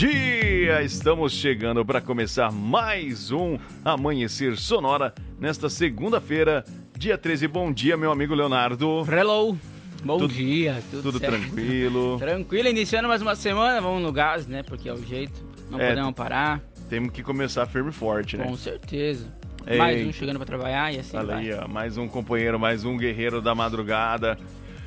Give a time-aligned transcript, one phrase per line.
[0.00, 0.82] dia!
[0.82, 6.62] Estamos chegando para começar mais um Amanhecer Sonora nesta segunda-feira,
[6.98, 7.48] dia 13.
[7.48, 9.06] Bom dia, meu amigo Leonardo.
[9.10, 9.56] Hello!
[10.04, 11.32] Bom Tudo- dia, tudo, Tudo certo?
[11.40, 12.18] tranquilo.
[12.20, 14.62] Tranquilo, iniciando mais uma semana, vamos no gás, né?
[14.62, 16.60] Porque é o jeito, não É, podemos parar,
[16.90, 18.44] Temos que começar firme e forte, né?
[18.44, 19.26] com certeza.
[19.66, 19.78] Ei.
[19.78, 21.50] Mais um chegando pra trabalhar e assim Olha vai.
[21.50, 24.38] aí, ó, mais um companheiro, mais um guerreiro da madrugada.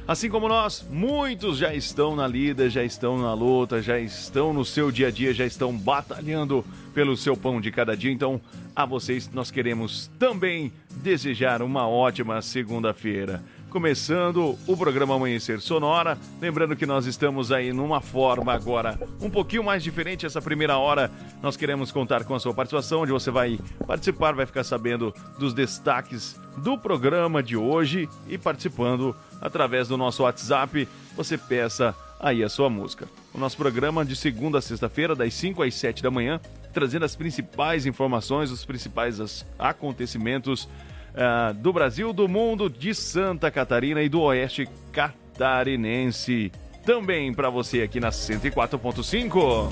[0.10, 4.66] Assim como nós, muitos já estão na lida, já estão na luta, já estão no
[4.66, 8.12] seu dia a dia, já estão batalhando pelo seu pão de cada dia.
[8.12, 8.42] Então,
[8.76, 13.44] a vocês nós queremos também desejar uma ótima segunda-feira.
[13.70, 19.64] Começando o programa Amanhecer Sonora, lembrando que nós estamos aí numa forma agora um pouquinho
[19.64, 21.12] mais diferente essa primeira hora.
[21.40, 25.54] Nós queremos contar com a sua participação, onde você vai participar, vai ficar sabendo dos
[25.54, 32.50] destaques do programa de hoje e participando através do nosso WhatsApp, você peça aí a
[32.50, 33.08] sua música.
[33.32, 36.42] O nosso programa de segunda a sexta-feira, das 5 às 7 da manhã,
[36.74, 40.68] trazendo as principais informações, os principais acontecimentos
[41.16, 46.52] ah, do Brasil, do mundo, de Santa Catarina e do Oeste Catarinense.
[46.86, 49.70] Também para você aqui na 104.5.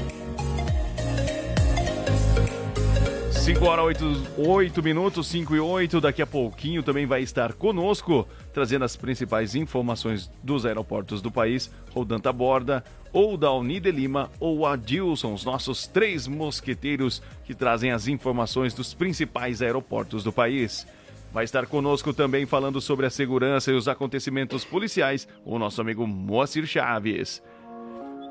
[3.47, 6.01] 5 horas 8, 8 minutos, 5 e 8.
[6.01, 11.71] Daqui a pouquinho também vai estar conosco, trazendo as principais informações dos aeroportos do país,
[11.95, 17.91] ou Danta Borda, ou da Unide Lima, ou Adilson, os nossos três mosqueteiros que trazem
[17.91, 20.85] as informações dos principais aeroportos do país.
[21.37, 26.07] Vai estar conosco também falando sobre a segurança e os acontecimentos policiais, o nosso amigo
[26.07, 27.43] Moacir Chaves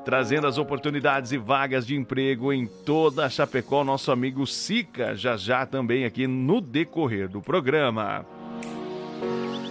[0.03, 5.37] trazendo as oportunidades e vagas de emprego em toda a Chapecó, nosso amigo Sica, já
[5.37, 8.25] já também aqui no decorrer do programa.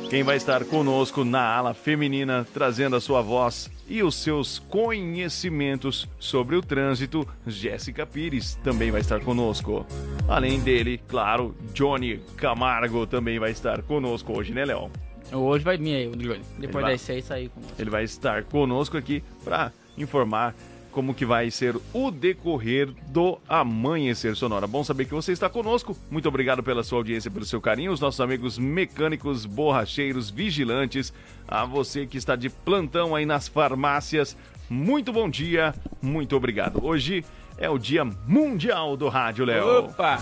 [0.08, 6.08] Quem vai estar conosco na ala feminina, trazendo a sua voz e os seus conhecimentos
[6.18, 9.86] sobre o trânsito, Jéssica Pires também vai estar conosco.
[10.28, 14.90] Além dele, claro, Johnny Camargo também vai estar conosco hoje, né, Léo?
[15.32, 16.42] Hoje vai vir aí o Johnny.
[16.58, 16.92] Depois vai.
[16.92, 17.82] das seis sair você.
[17.82, 20.54] Ele vai estar conosco aqui para informar
[20.96, 24.66] como que vai ser o decorrer do Amanhecer Sonora.
[24.66, 25.94] Bom saber que você está conosco.
[26.10, 27.92] Muito obrigado pela sua audiência, pelo seu carinho.
[27.92, 31.12] Os nossos amigos mecânicos, borracheiros, vigilantes,
[31.46, 34.34] a você que está de plantão aí nas farmácias.
[34.70, 36.82] Muito bom dia, muito obrigado.
[36.82, 37.22] Hoje
[37.58, 39.80] é o Dia Mundial do Rádio, Léo.
[39.80, 40.16] Opa!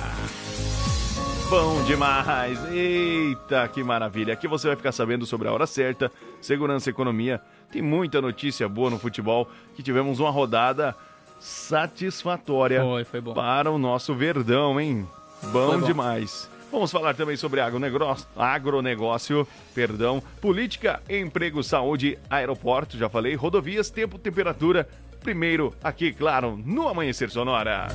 [1.48, 2.58] Bom demais!
[2.72, 4.32] Eita, que maravilha!
[4.32, 6.10] Aqui você vai ficar sabendo sobre a hora certa,
[6.40, 7.40] segurança e economia.
[7.70, 10.94] Tem muita notícia boa no futebol, que tivemos uma rodada
[11.38, 13.34] satisfatória Foi, foi bom.
[13.34, 15.06] para o nosso Verdão, hein?
[15.52, 15.86] Bom, bom.
[15.86, 16.48] demais.
[16.72, 24.18] Vamos falar também sobre agronegócio, agronegócio, perdão, política, emprego, saúde, aeroporto, já falei, rodovias, tempo,
[24.18, 24.88] temperatura.
[25.20, 27.88] Primeiro, aqui, claro, no Amanhecer Sonora.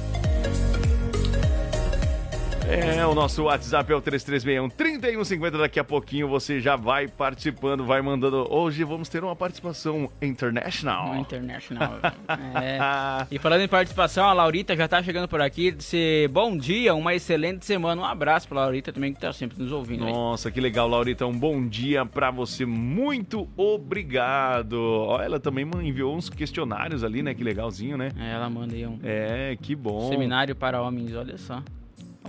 [2.71, 5.57] É, o nosso WhatsApp é o 3361-3150.
[5.57, 8.45] Daqui a pouquinho você já vai participando, vai mandando.
[8.53, 11.07] Hoje vamos ter uma participação international.
[11.07, 11.93] Uma international.
[12.61, 12.77] é.
[13.31, 15.71] E falando em participação, a Laurita já tá chegando por aqui.
[15.71, 17.99] Disse bom dia, uma excelente semana.
[17.99, 20.05] Um abraço pra Laurita também que tá sempre nos ouvindo.
[20.05, 20.11] aí.
[20.13, 21.25] Nossa, que legal, Laurita.
[21.25, 22.67] Um bom dia pra você.
[22.67, 24.73] Muito obrigado.
[24.79, 27.33] Ó, ela também enviou uns questionários ali, né?
[27.33, 28.09] Que legalzinho, né?
[28.15, 30.07] É, ela manda aí um É, que bom.
[30.09, 31.63] seminário para homens, olha só.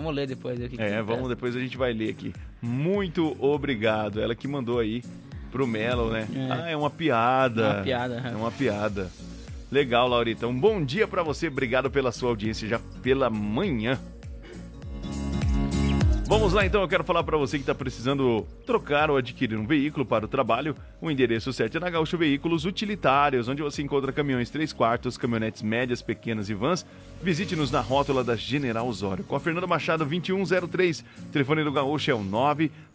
[0.00, 2.32] Vamos ler depois que É, vamos, depois a gente vai ler aqui.
[2.62, 4.18] Muito obrigado.
[4.18, 5.02] Ela que mandou aí
[5.52, 6.26] pro Melo, né?
[6.34, 6.48] É.
[6.50, 7.62] Ah, é uma piada.
[7.62, 9.10] É uma piada, É uma piada.
[9.70, 10.46] Legal, Laurita.
[10.46, 11.48] Um bom dia pra você.
[11.48, 14.00] Obrigado pela sua audiência já pela manhã.
[16.30, 19.66] Vamos lá então, eu quero falar para você que está precisando trocar ou adquirir um
[19.66, 20.76] veículo para o trabalho.
[21.00, 25.60] O endereço certo é na Gaúcho Veículos Utilitários, onde você encontra caminhões 3 quartos, caminhonetes
[25.60, 26.86] médias, pequenas e vans.
[27.20, 29.24] Visite-nos na rótula da General Osório.
[29.24, 31.00] Com a Fernanda Machado 2103.
[31.00, 32.24] O telefone do Gaúcho é o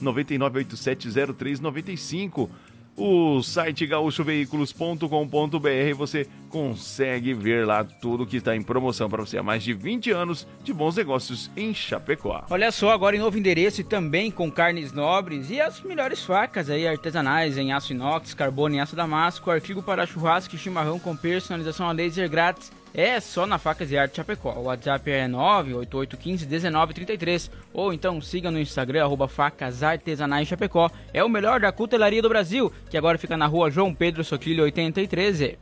[0.01, 2.50] 999870395.
[2.97, 9.44] O site gaúchoveículos.com.br você consegue ver lá tudo que está em promoção para você há
[9.44, 12.45] mais de 20 anos de bons negócios em Chapecó.
[12.50, 16.69] Olha só, agora em novo endereço e também com carnes nobres e as melhores facas
[16.69, 21.18] aí artesanais em aço inox, carbono e aço damasco, artigo para churrasco e chimarrão com
[21.18, 24.53] personalização a laser grátis é só na Facas e Arte Chapecó.
[24.53, 30.89] O WhatsApp é 988151933 ou então siga no Instagram arroba Facas Artesanais Chapecó.
[31.13, 34.63] É o melhor da cutelaria do Brasil, que agora fica na rua João Pedro Soquilho
[34.63, 35.57] 83.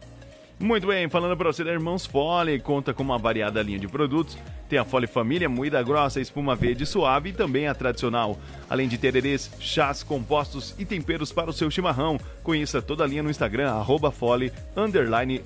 [0.60, 4.38] Muito bem, falando para você da Irmãos Fole, conta com uma variada linha de produtos.
[4.70, 8.40] Tem a Fole Família, moída grossa, espuma verde suave e também a tradicional.
[8.70, 12.18] Além de tererês, chás, compostos e temperos para o seu chimarrão.
[12.44, 14.54] Conheça toda a linha no Instagram, arroba Fole,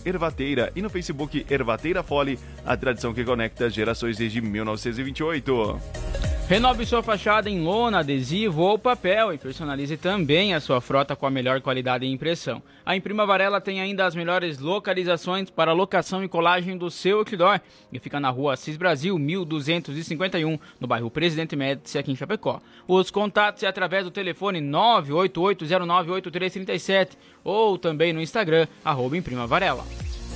[0.06, 6.37] Ervateira e no Facebook Ervateira Fole, a tradição que conecta gerações desde 1928.
[6.50, 11.26] Renove sua fachada em lona, adesivo ou papel e personalize também a sua frota com
[11.26, 12.64] a melhor qualidade e impressão.
[12.86, 17.60] A Imprima Varela tem ainda as melhores localizações para locação e colagem do seu outdoor
[17.92, 22.62] e fica na rua Assis Brasil, 1251, no bairro Presidente Médici, aqui em Chapecó.
[22.88, 27.10] Os contatos é através do telefone 988098337
[27.44, 29.84] ou também no Instagram, arroba Imprima Varela.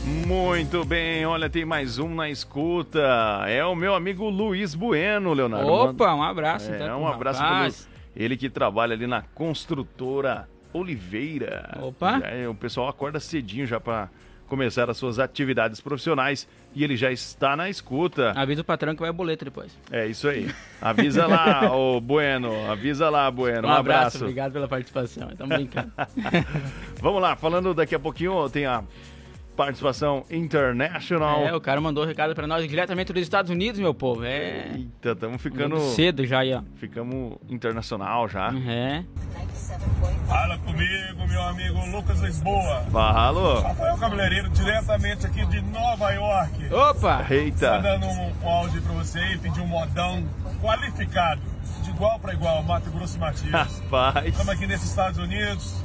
[0.04, 3.00] Muito bem, olha, tem mais um na escuta.
[3.48, 5.72] É o meu amigo Luiz Bueno, Leonardo.
[5.72, 6.72] Opa, um abraço.
[6.72, 7.70] É, então, um abraço para
[8.16, 11.78] ele que trabalha ali na construtora Oliveira.
[11.82, 12.20] Opa.
[12.20, 14.10] Já, o pessoal acorda cedinho já para
[14.48, 16.46] começar as suas atividades profissionais
[16.76, 18.34] e ele já está na escuta.
[18.36, 19.72] Avisa o patrão que vai boleto depois.
[19.92, 20.50] É isso aí.
[20.82, 22.70] Avisa lá, ô Bueno.
[22.70, 23.68] Avisa lá, Bueno.
[23.68, 24.18] Um, um abraço, abraço.
[24.24, 25.30] Obrigado pela participação.
[25.30, 25.92] Estamos brincando.
[27.02, 28.84] Vamos lá, falando daqui a pouquinho, tem a
[29.66, 31.48] participação international.
[31.48, 34.24] É, o cara mandou um recado para nós diretamente dos Estados Unidos, meu povo.
[34.24, 34.72] É.
[34.74, 35.76] Eita, estamos ficando.
[35.76, 36.64] Muito cedo já aí, ó.
[36.78, 38.52] Ficamos internacional já.
[38.68, 39.04] É.
[40.28, 42.84] Fala comigo, meu amigo Lucas Lisboa.
[42.92, 43.62] Fala.
[43.62, 46.74] Rafael Cabeleireiro, diretamente aqui de Nova York.
[46.74, 47.26] Opa!
[47.30, 47.74] Eita!
[47.76, 50.28] Mandando um, um áudio para você e pedir um modão
[50.60, 51.42] qualificado,
[51.84, 53.52] de igual para igual, Mato Grosso e Matias.
[53.52, 54.26] Rapaz!
[54.26, 55.84] Estamos aqui nesses Estados Unidos,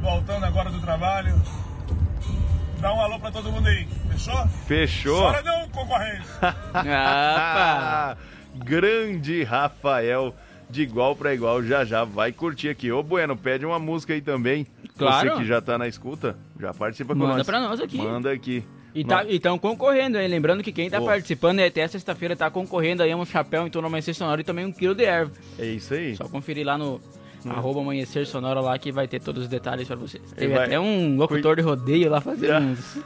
[0.00, 1.34] voltando agora do trabalho.
[2.80, 4.46] Dá um alô pra todo mundo aí, fechou?
[4.66, 5.20] Fechou.
[5.20, 6.22] Chora não, concorrente.
[6.74, 8.16] ah,
[8.54, 10.34] Grande Rafael,
[10.70, 12.90] de igual para igual, já já vai curtir aqui.
[12.92, 14.66] Ô Bueno, pede uma música aí também.
[14.96, 15.30] Claro.
[15.30, 17.46] Você que já tá na escuta, já participa com Manda nós.
[17.46, 17.98] pra nós aqui.
[17.98, 18.64] Manda aqui.
[18.94, 20.26] E tá, estão concorrendo, hein?
[20.26, 21.04] Lembrando que quem tá Oh.
[21.04, 24.64] participando até sexta-feira tá concorrendo aí a um chapéu em torno amanhecer sonora e também
[24.64, 25.30] um quilo de erva.
[25.58, 26.16] É isso aí.
[26.16, 27.00] Só conferir lá no
[27.48, 30.22] arroba amanhecer sonora lá que vai ter todos os detalhes pra vocês.
[30.34, 32.98] Teve vai- até um locutor de rodeio lá fazendo uns,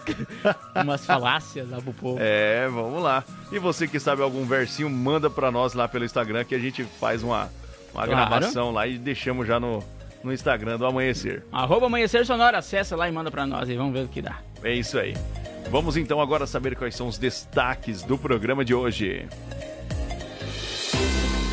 [0.75, 2.19] umas falácias lá pro povo.
[2.20, 3.25] É, vamos lá.
[3.50, 6.84] E você que sabe algum versinho, manda pra nós lá pelo Instagram que a gente
[6.84, 7.50] faz uma,
[7.94, 8.11] uma Claro.
[8.11, 9.82] gravação lá e deixamos já no,
[10.25, 11.44] no Instagram do Amanhecer.
[11.52, 14.38] Arroba amanhecer sonora, acessa lá e manda pra nós e vamos ver o que dá.
[14.62, 15.14] É isso aí.
[15.70, 19.26] Vamos então agora saber quais são os destaques do programa de hoje.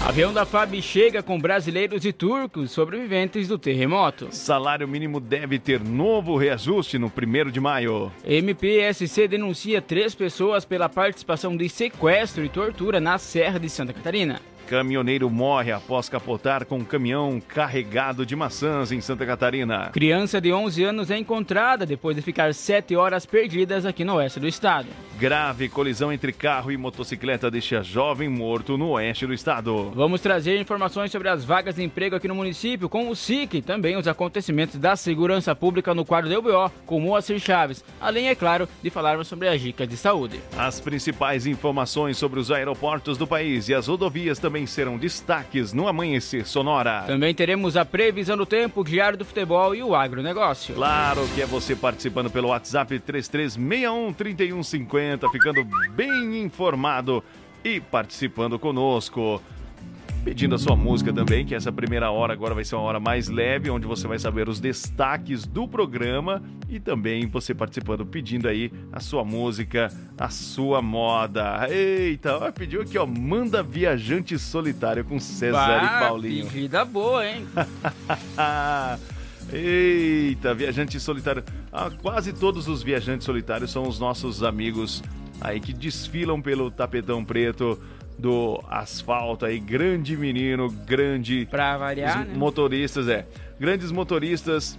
[0.02, 4.30] Avião da FAB chega com brasileiros e turcos sobreviventes do terremoto.
[4.32, 8.10] Salário mínimo deve ter novo reajuste no 1 de maio.
[8.26, 14.42] MPSC denuncia três pessoas pela participação de sequestro e tortura na Serra de Santa Catarina.
[14.70, 19.90] Caminhoneiro morre após capotar com um caminhão carregado de maçãs em Santa Catarina.
[19.92, 24.40] Criança de 11 anos é encontrada depois de ficar 7 horas perdidas aqui no oeste
[24.40, 24.88] do estado.
[25.18, 29.92] Grave colisão entre carro e motocicleta deixa jovem morto no oeste do estado.
[29.94, 33.62] Vamos trazer informações sobre as vagas de emprego aqui no município com o SIC e
[33.62, 38.36] também os acontecimentos da segurança pública no quadro do UBO com Moacir Chaves, além, é
[38.36, 40.40] claro, de falarmos sobre as dicas de saúde.
[40.56, 45.88] As principais informações sobre os aeroportos do país e as rodovias também serão destaques no
[45.88, 47.04] Amanhecer Sonora.
[47.08, 50.76] Também teremos a previsão do tempo, o diário do futebol e o agronegócio.
[50.76, 57.24] Claro que é você participando pelo WhatsApp 33613150, ficando bem informado
[57.64, 59.42] e participando conosco.
[60.30, 63.30] Pedindo a sua música também, que essa primeira hora agora vai ser uma hora mais
[63.30, 68.72] leve, onde você vai saber os destaques do programa e também você participando, pedindo aí
[68.92, 71.68] a sua música, a sua moda.
[71.68, 76.46] Eita, ó, pediu aqui, ó, Manda Viajante Solitário com César e Paulinho.
[76.46, 77.48] Vida boa, hein?
[79.52, 81.44] Eita, viajante solitário.
[81.74, 85.02] Ah, quase todos os viajantes solitários são os nossos amigos
[85.42, 87.80] aí que desfilam pelo tapetão preto
[88.20, 89.60] do asfalto aí.
[89.60, 91.48] Grande menino, grande.
[91.50, 92.34] Pra variar, né?
[92.36, 93.26] motoristas, é.
[93.60, 94.78] Grandes motoristas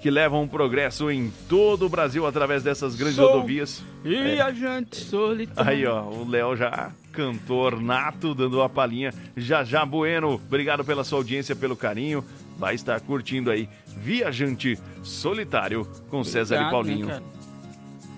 [0.00, 3.82] que levam o progresso em todo o Brasil através dessas grandes Sou rodovias.
[4.04, 5.68] Viajante solitário.
[5.70, 9.12] Aí, ó, o Léo já cantor nato, dando uma palhinha.
[9.36, 12.22] Já já Bueno, obrigado pela sua audiência, pelo carinho.
[12.58, 17.06] Vai estar curtindo aí Viajante Solitário com César e Obrigado, Paulinho.
[17.06, 17.22] né?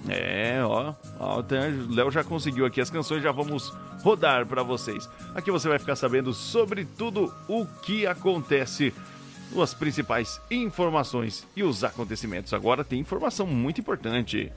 [0.06, 5.08] É, ó, ó, o Léo já conseguiu aqui as canções, já vamos rodar pra vocês.
[5.34, 8.94] Aqui você vai ficar sabendo sobre tudo o que acontece,
[9.60, 12.52] as principais informações e os acontecimentos.
[12.52, 14.52] Agora tem informação muito importante.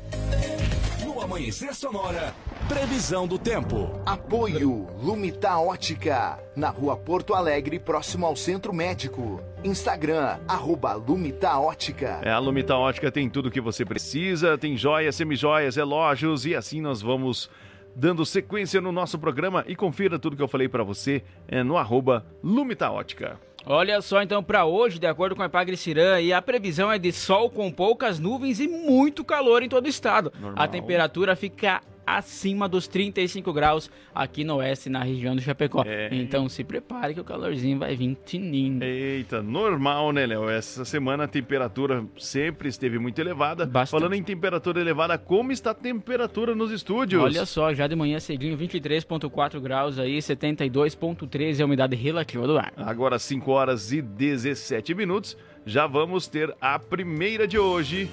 [1.22, 2.34] No Amanhecer Sonora,
[2.68, 3.92] previsão do tempo.
[4.04, 9.40] Apoio Lumita Ótica, na rua Porto Alegre, próximo ao Centro Médico.
[9.64, 12.22] Instagram, arroba Lumita Ótica.
[12.24, 16.56] É, a Lumita Ótica tem tudo o que você precisa, tem joias, semijoias, relógios e
[16.56, 17.52] assim nós vamos
[17.96, 21.78] dando sequência no nosso programa e confira tudo que eu falei para você é, no
[21.78, 23.40] arroba Lumita Ótica.
[23.66, 26.98] Olha só então para hoje, de acordo com a Epagre Cirã, e a previsão é
[26.98, 30.32] de sol com poucas nuvens e muito calor em todo o estado.
[30.40, 30.64] Normal.
[30.64, 35.84] A temperatura fica acima dos 35 graus aqui no oeste, na região do Chapecó.
[35.86, 36.10] É.
[36.12, 38.84] Então se prepare que o calorzinho vai vir tinindo.
[38.84, 40.50] Eita, normal, né, Léo?
[40.50, 43.66] Essa semana a temperatura sempre esteve muito elevada.
[43.66, 44.00] Bastante.
[44.00, 47.24] Falando em temperatura elevada, como está a temperatura nos estúdios?
[47.24, 52.58] Olha só, já de manhã cedinho, 23.4 graus aí, 72.13 é a umidade relativa do
[52.58, 52.74] ar.
[52.78, 58.10] Agora 5 horas e 17 minutos, já vamos ter a primeira de hoje.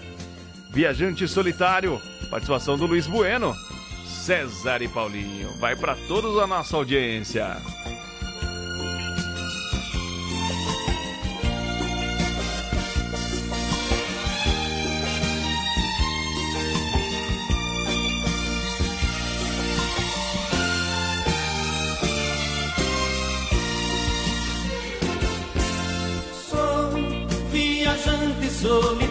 [0.71, 3.55] Viajante Solitário, participação do Luiz Bueno,
[4.29, 5.55] César e Paulinho.
[5.59, 7.57] Vai para toda a nossa audiência.
[26.51, 26.91] Sou
[27.51, 29.08] viajante solitário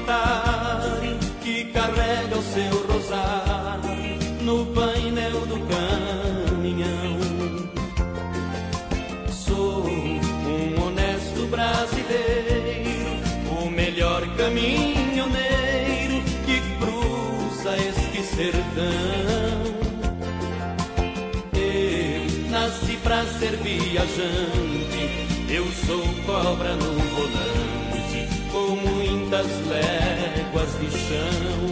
[23.39, 25.09] ser viajante,
[25.49, 31.67] eu sou cobra no volante, com muitas léguas de chão.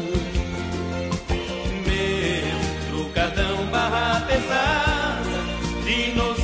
[1.87, 5.37] Meu trucadão barra pesada,
[5.83, 6.34] dinossauro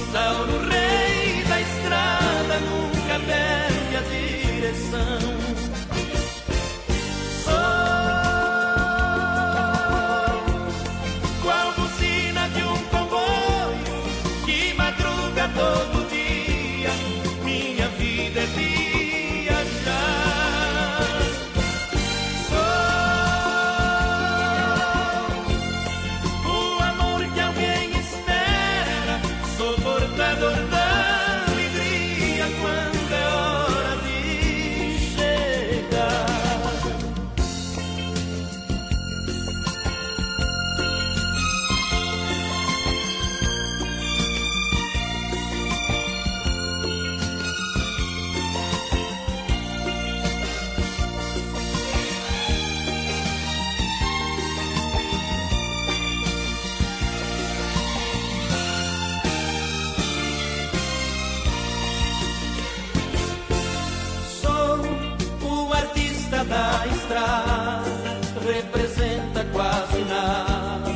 [69.61, 70.91] quase nada,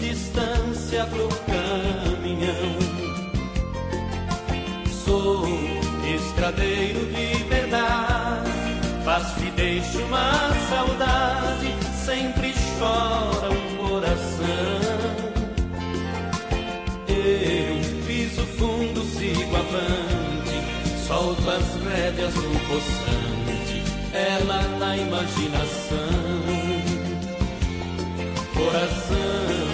[0.00, 2.76] distância pro caminhão.
[5.04, 5.46] Sou
[6.04, 8.50] estradeiro de verdade,
[9.04, 11.72] faço e deixo uma saudade,
[12.04, 14.48] sempre chora um coração.
[17.06, 26.07] Eu piso fundo, sigo avante, solto as rédeas do poçante, ela na imaginação.
[28.68, 29.67] Coração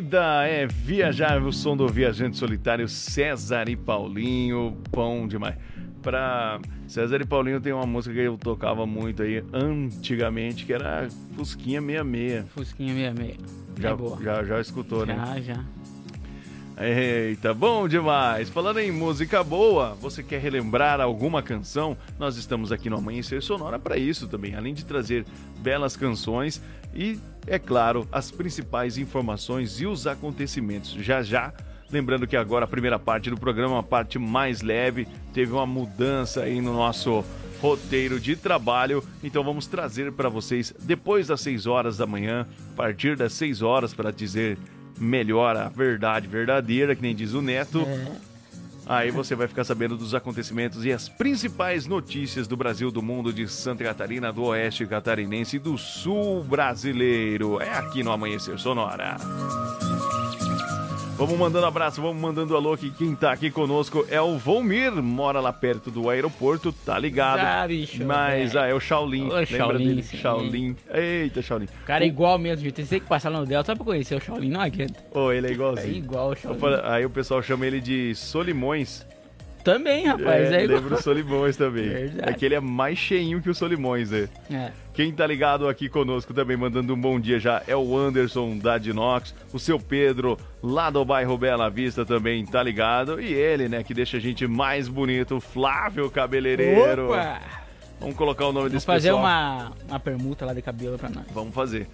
[0.00, 1.42] vida é viajar.
[1.42, 4.76] O som do viajante solitário César e Paulinho.
[4.90, 5.56] Bom demais.
[6.00, 11.06] Pra César e Paulinho tem uma música que eu tocava muito aí antigamente, que era
[11.36, 12.48] Fusquinha 66.
[12.48, 13.36] Fusquinha 66.
[13.78, 14.18] Já, é boa.
[14.22, 15.14] já, já escutou, né?
[15.16, 15.64] já, já.
[16.82, 18.48] Eita, bom demais!
[18.48, 21.94] Falando em música boa, você quer relembrar alguma canção?
[22.18, 25.26] Nós estamos aqui no Amanhecer Sonora para isso também, além de trazer
[25.58, 26.62] belas canções
[26.94, 30.92] e, é claro, as principais informações e os acontecimentos.
[30.92, 31.52] Já já,
[31.90, 36.42] lembrando que agora a primeira parte do programa, a parte mais leve, teve uma mudança
[36.42, 37.24] aí no nosso
[37.60, 39.04] roteiro de trabalho.
[39.22, 43.62] Então vamos trazer para vocês depois das 6 horas da manhã, a partir das 6
[43.62, 44.58] horas para dizer
[44.98, 47.86] melhor a verdade verdadeira, que nem diz o Neto.
[48.90, 53.32] Aí você vai ficar sabendo dos acontecimentos e as principais notícias do Brasil, do mundo,
[53.32, 57.60] de Santa Catarina, do Oeste Catarinense e do Sul brasileiro.
[57.60, 59.16] É aqui no Amanhecer Sonora.
[61.20, 65.38] Vamos mandando abraço, vamos mandando alô que quem tá aqui conosco é o Volmir, mora
[65.38, 67.40] lá perto do aeroporto, tá ligado?
[67.40, 68.58] Ah, bicho, Mas, é.
[68.58, 70.02] ah, é o Shaolin, Ô, lembra Shaolin, dele?
[70.02, 70.16] sim.
[70.16, 70.76] Shaolin.
[70.90, 71.66] Eita, Shaolin.
[71.82, 72.82] O cara é igual mesmo, gente.
[72.86, 74.94] Tem que passar lá no Delta só pra conhecer o Shaolin, não adianta.
[75.12, 75.94] Ô, ele é É igualzinho.
[75.94, 76.58] igual o Shaolin.
[76.58, 79.04] falo- Aí o pessoal chama ele de Solimões.
[79.62, 80.80] Também, rapaz, é, igual.
[80.80, 81.84] lembra o Solimões também.
[81.90, 82.30] Verdade.
[82.30, 84.26] É que ele é mais cheinho que o Solimões, né?
[84.50, 84.70] É.
[84.92, 88.76] Quem tá ligado aqui conosco também, mandando um bom dia já, é o Anderson da
[88.76, 93.84] Dinox, o seu Pedro, lá do bairro Bela Vista também tá ligado, e ele, né,
[93.84, 97.10] que deixa a gente mais bonito, Flávio Cabeleireiro.
[97.12, 97.40] Opa!
[98.00, 99.22] Vamos colocar o nome Vamos desse fazer pessoal.
[99.22, 101.24] uma, uma permuta lá de cabelo pra nós.
[101.32, 101.86] Vamos fazer.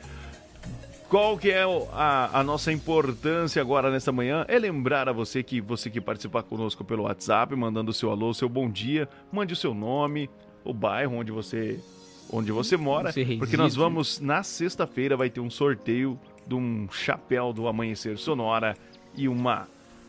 [1.08, 4.44] Qual que é a, a nossa importância agora nessa manhã?
[4.48, 8.30] É lembrar a você que você que participar conosco pelo WhatsApp, mandando o seu alô,
[8.30, 10.30] o seu bom dia, mande o seu nome,
[10.64, 11.78] o bairro onde você
[12.30, 17.52] onde você mora, porque nós vamos na sexta-feira vai ter um sorteio de um chapéu
[17.52, 18.76] do Amanhecer Sonora
[19.14, 19.68] e uma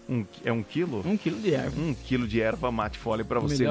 [0.09, 1.03] um, é um quilo?
[1.05, 1.81] Um quilo de erva.
[1.81, 3.65] Um quilo de erva mate fole para você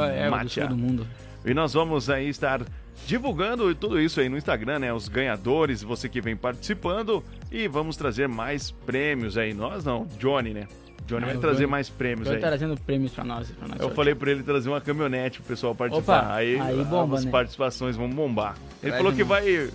[0.49, 1.07] sul do mundo.
[1.45, 2.61] E nós vamos aí estar
[3.07, 4.93] divulgando tudo isso aí no Instagram, né?
[4.93, 7.25] Os ganhadores, você que vem participando.
[7.50, 9.55] E vamos trazer mais prêmios aí.
[9.55, 10.67] Nós não, Johnny, né?
[11.07, 12.41] Johnny Ah, vai trazer Johnny- mais prêmios Tô aí.
[12.41, 13.50] trazendo prêmios pra nós.
[13.50, 16.19] Pra nós Eu falei pra ele trazer uma caminhonete pro pessoal participar.
[16.25, 17.31] Opa, aí aí bomba, as né?
[17.31, 18.57] participações vão bombar.
[18.83, 19.71] Ele Traz falou que vai.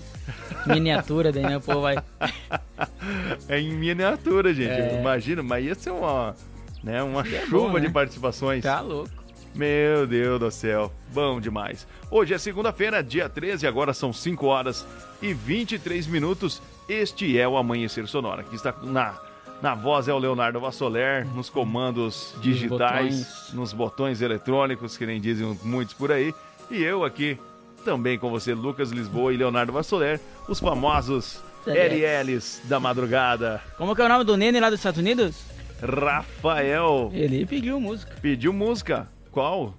[0.68, 1.58] Miniatura daí, né?
[1.58, 1.96] O povo vai.
[3.48, 4.70] É em miniatura, gente.
[4.70, 5.00] É.
[5.00, 6.36] Imagina, mas ia ser uma.
[6.84, 7.80] Né, uma Seria chuva bom, né?
[7.82, 8.64] de participações.
[8.64, 9.10] Tá louco.
[9.54, 11.86] Meu Deus do céu, bom demais.
[12.10, 14.86] Hoje é segunda-feira, dia 13, agora são 5 horas
[15.22, 16.62] e 23 minutos.
[16.88, 19.20] Este é o Amanhecer Sonora, que está na,
[19.62, 22.70] na voz é o Leonardo Vassoler, nos comandos digitais,
[23.18, 23.54] botões.
[23.54, 26.34] nos botões eletrônicos, que nem dizem muitos por aí.
[26.70, 27.38] E eu aqui,
[27.86, 30.20] também com você, Lucas Lisboa e Leonardo Vassoler,
[30.50, 33.62] os famosos LLs da madrugada.
[33.78, 35.36] Como que é o nome do Nene lá dos Estados Unidos?
[35.82, 38.16] Rafael Ele pediu música.
[38.22, 39.08] pediu música.
[39.32, 39.74] Qual?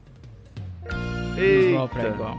[0.85, 2.09] Pra Eita.
[2.09, 2.37] igual.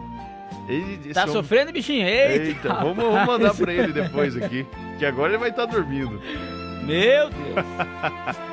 [0.68, 2.08] Ele- Tá homem- sofrendo, bichinho?
[2.08, 4.66] Eita, Eita, vamos, vamos mandar pra ele depois aqui.
[4.98, 6.22] Que agora ele vai estar dormindo.
[6.86, 8.38] Meu Deus.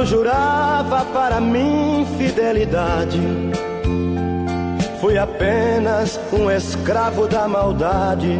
[0.00, 3.20] quando jurava para mim fidelidade.
[5.00, 8.38] Fui apenas um escravo da maldade.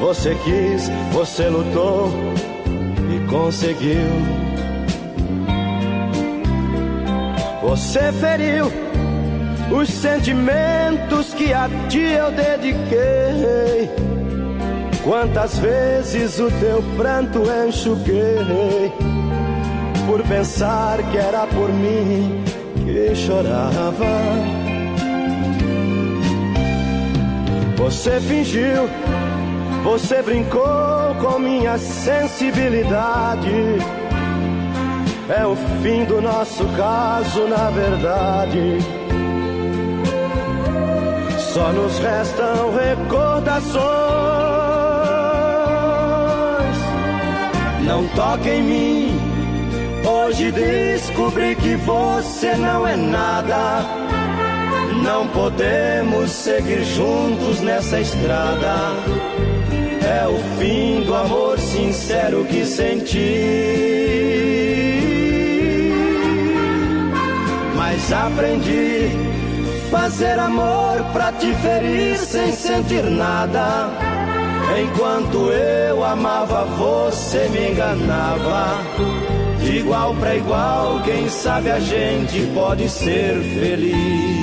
[0.00, 2.10] Você quis, você lutou
[3.14, 4.08] e conseguiu.
[7.62, 8.66] Você feriu
[9.70, 13.90] os sentimentos que a ti eu dediquei.
[15.04, 19.17] Quantas vezes o teu pranto enxuguei
[20.08, 22.42] por pensar que era por mim
[22.76, 24.06] que chorava.
[27.76, 28.88] Você fingiu,
[29.84, 33.76] você brincou com minha sensibilidade.
[35.28, 38.78] É o fim do nosso caso, na verdade.
[41.52, 43.82] Só nos restam recordações.
[47.84, 49.17] Não toque em mim.
[50.38, 53.82] Hoje descobri que você não é nada.
[55.02, 58.92] Não podemos seguir juntos nessa estrada.
[60.00, 63.42] É o fim do amor sincero que senti.
[67.74, 69.10] Mas aprendi
[69.90, 73.90] fazer amor pra te ferir sem sentir nada.
[74.80, 79.27] Enquanto eu amava, você me enganava.
[79.78, 84.37] Igual para igual, quem sabe a gente pode ser feliz.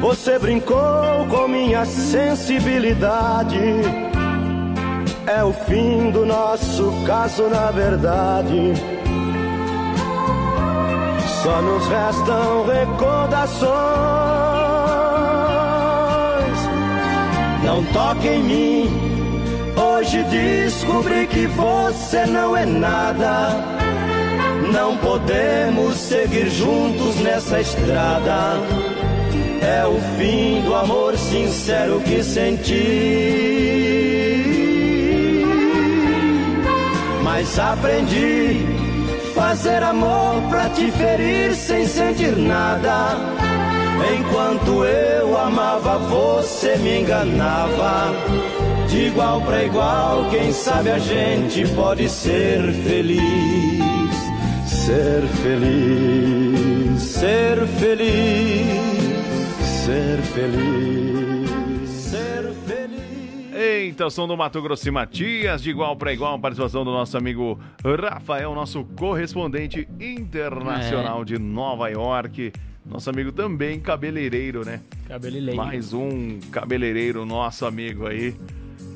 [0.00, 3.58] Você brincou com minha sensibilidade.
[5.26, 8.72] É o fim do nosso caso, na verdade.
[11.42, 13.78] Só nos restam recordações.
[17.64, 19.08] Não toque em mim.
[19.76, 23.50] Hoje descobri que você não é nada.
[24.72, 28.97] Não podemos seguir juntos nessa estrada.
[29.62, 33.48] É o fim do amor sincero que senti.
[37.22, 38.66] Mas aprendi
[39.34, 43.16] fazer amor pra te ferir sem sentir nada.
[44.18, 48.12] Enquanto eu amava, você me enganava.
[48.88, 54.28] De igual para igual, quem sabe a gente pode ser feliz.
[54.66, 58.87] Ser feliz, ser feliz,
[59.88, 63.54] ser feliz, ser feliz.
[63.54, 67.58] Eita, som do Mato Grosso e Matias, de igual para igual, participação do nosso amigo
[67.82, 72.52] Rafael, nosso correspondente internacional de Nova York.
[72.84, 74.82] Nosso amigo também cabeleireiro, né?
[75.08, 75.56] Cabeleireiro.
[75.56, 78.34] Mais um cabeleireiro nosso amigo aí.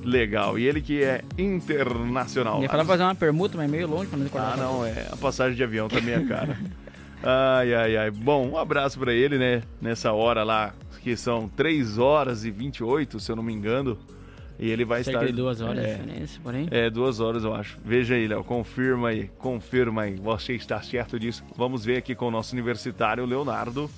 [0.05, 0.59] Legal.
[0.59, 2.61] E ele que é internacional.
[2.61, 5.07] Ia falar fazer uma permuta, mas meio longe pra não Ah, não, é.
[5.11, 6.59] A passagem de avião também é cara.
[7.25, 8.11] ai, ai, ai.
[8.11, 9.63] Bom, um abraço pra ele, né?
[9.81, 13.99] Nessa hora lá, que são 3 horas e 28, se eu não me engano.
[14.59, 15.31] E ele vai Cerca estar.
[15.31, 16.69] de duas horas é, de diferença, porém.
[16.71, 17.79] é, duas horas, eu acho.
[17.85, 18.45] Veja aí, Léo.
[18.45, 19.29] Confirma aí.
[19.39, 20.15] Confirma aí.
[20.17, 21.43] Você está certo disso.
[21.57, 23.91] Vamos ver aqui com o nosso universitário, Leonardo.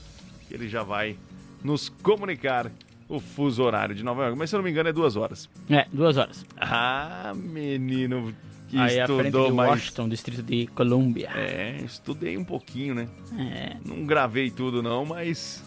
[0.50, 1.18] Ele já vai
[1.62, 2.70] nos comunicar
[3.08, 4.38] o fuso horário de Nova York.
[4.38, 5.50] Mas se eu não me engano, é duas horas.
[5.68, 6.46] É, duas horas.
[6.56, 8.32] Ah, menino
[8.68, 9.70] que Aí à frente de estudou mais.
[9.70, 11.30] Washington, distrito de Colômbia.
[11.34, 13.08] É, estudei um pouquinho, né?
[13.38, 13.76] É.
[13.84, 15.62] Não gravei tudo não, mas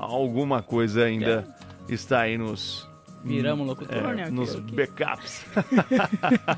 [0.00, 1.46] alguma coisa ainda
[1.88, 2.88] está aí nos
[3.22, 4.30] Viramos locutor, é, né?
[4.30, 5.44] Nos backups.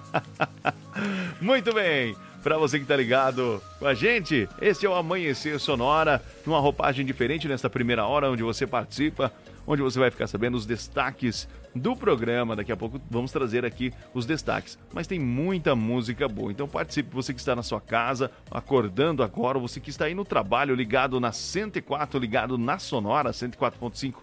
[1.41, 2.15] Muito bem.
[2.43, 7.07] Pra você que tá ligado com a gente, esse é o Amanhecer Sonora, numa roupagem
[7.07, 9.33] diferente nesta primeira hora, onde você participa,
[9.67, 12.57] onde você vai ficar sabendo os destaques do programa.
[12.57, 14.79] Daqui a pouco vamos trazer aqui os destaques.
[14.93, 17.15] Mas tem muita música boa, então participe.
[17.15, 21.19] Você que está na sua casa, acordando agora, você que está aí no trabalho, ligado
[21.21, 24.15] na 104, ligado na Sonora, 104.5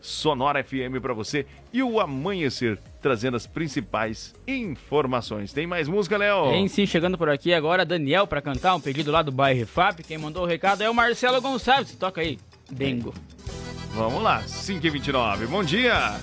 [0.00, 5.52] Sonora FM para você e o Amanhecer trazendo as principais informações.
[5.52, 6.50] Tem mais música, Léo?
[6.50, 10.00] Tem sim, chegando por aqui agora, Daniel pra cantar, um pedido lá do bairro FAP.
[10.00, 11.94] Quem mandou o recado é o Marcelo Gonçalves.
[11.96, 12.38] Toca aí,
[12.70, 13.12] Dengo.
[13.92, 15.46] Vamos lá, 5h29.
[15.46, 16.20] Bom dia!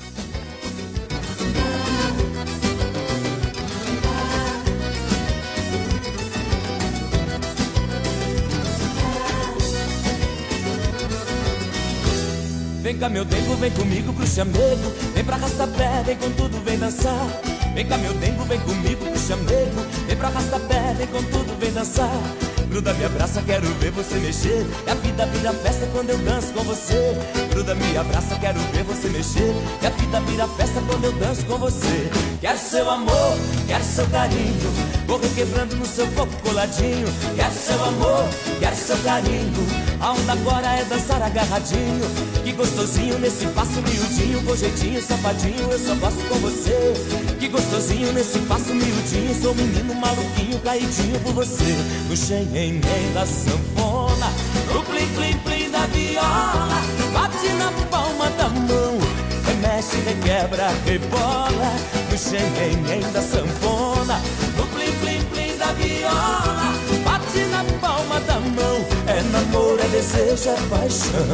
[12.82, 14.90] Vem cá, meu dengo, vem comigo pro chamego.
[15.14, 17.28] Vem pra arrastapé, vem com tudo, vem dançar.
[17.76, 19.82] Vem cá, meu dengo, vem comigo pro chamego.
[20.08, 22.47] Vem pra arrastapé, vem com tudo, vem dançar.
[22.70, 24.66] Gruda, me abraça, quero ver você mexer.
[24.86, 27.18] E a vida vira festa quando eu danço com você.
[27.52, 29.54] Gruda, me abraça, quero ver você mexer.
[29.82, 32.10] E a vida vira festa quando eu danço com você.
[32.42, 34.74] Quero seu amor, quero seu carinho.
[35.08, 37.08] Vou requebrando no seu corpo coladinho.
[37.36, 38.28] Quero seu amor,
[38.60, 39.68] quero seu carinho.
[40.00, 42.06] A onda agora é dançar agarradinho.
[42.44, 46.94] Que gostosinho nesse passo miudinho, com jeitinho safadinho, eu só gosto com você.
[47.40, 47.47] Que
[47.78, 51.76] gostosinho nesse passo miudinho, sou menino maluquinho, caidinho por você.
[52.10, 52.82] No xenhen
[53.14, 54.32] da sanfona,
[54.74, 56.82] no plim plim plim da viola,
[57.14, 58.98] bate na palma da mão.
[59.46, 61.74] Remexe, requebra, rebola,
[62.10, 64.22] no xenhen da sanfona,
[64.58, 66.74] no plim plim plim da viola,
[67.06, 68.86] bate na palma da mão.
[69.06, 71.28] É namoro, é desejo, é paixão.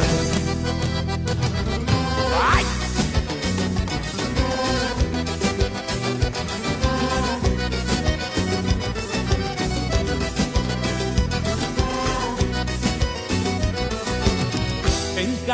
[2.54, 2.73] Vem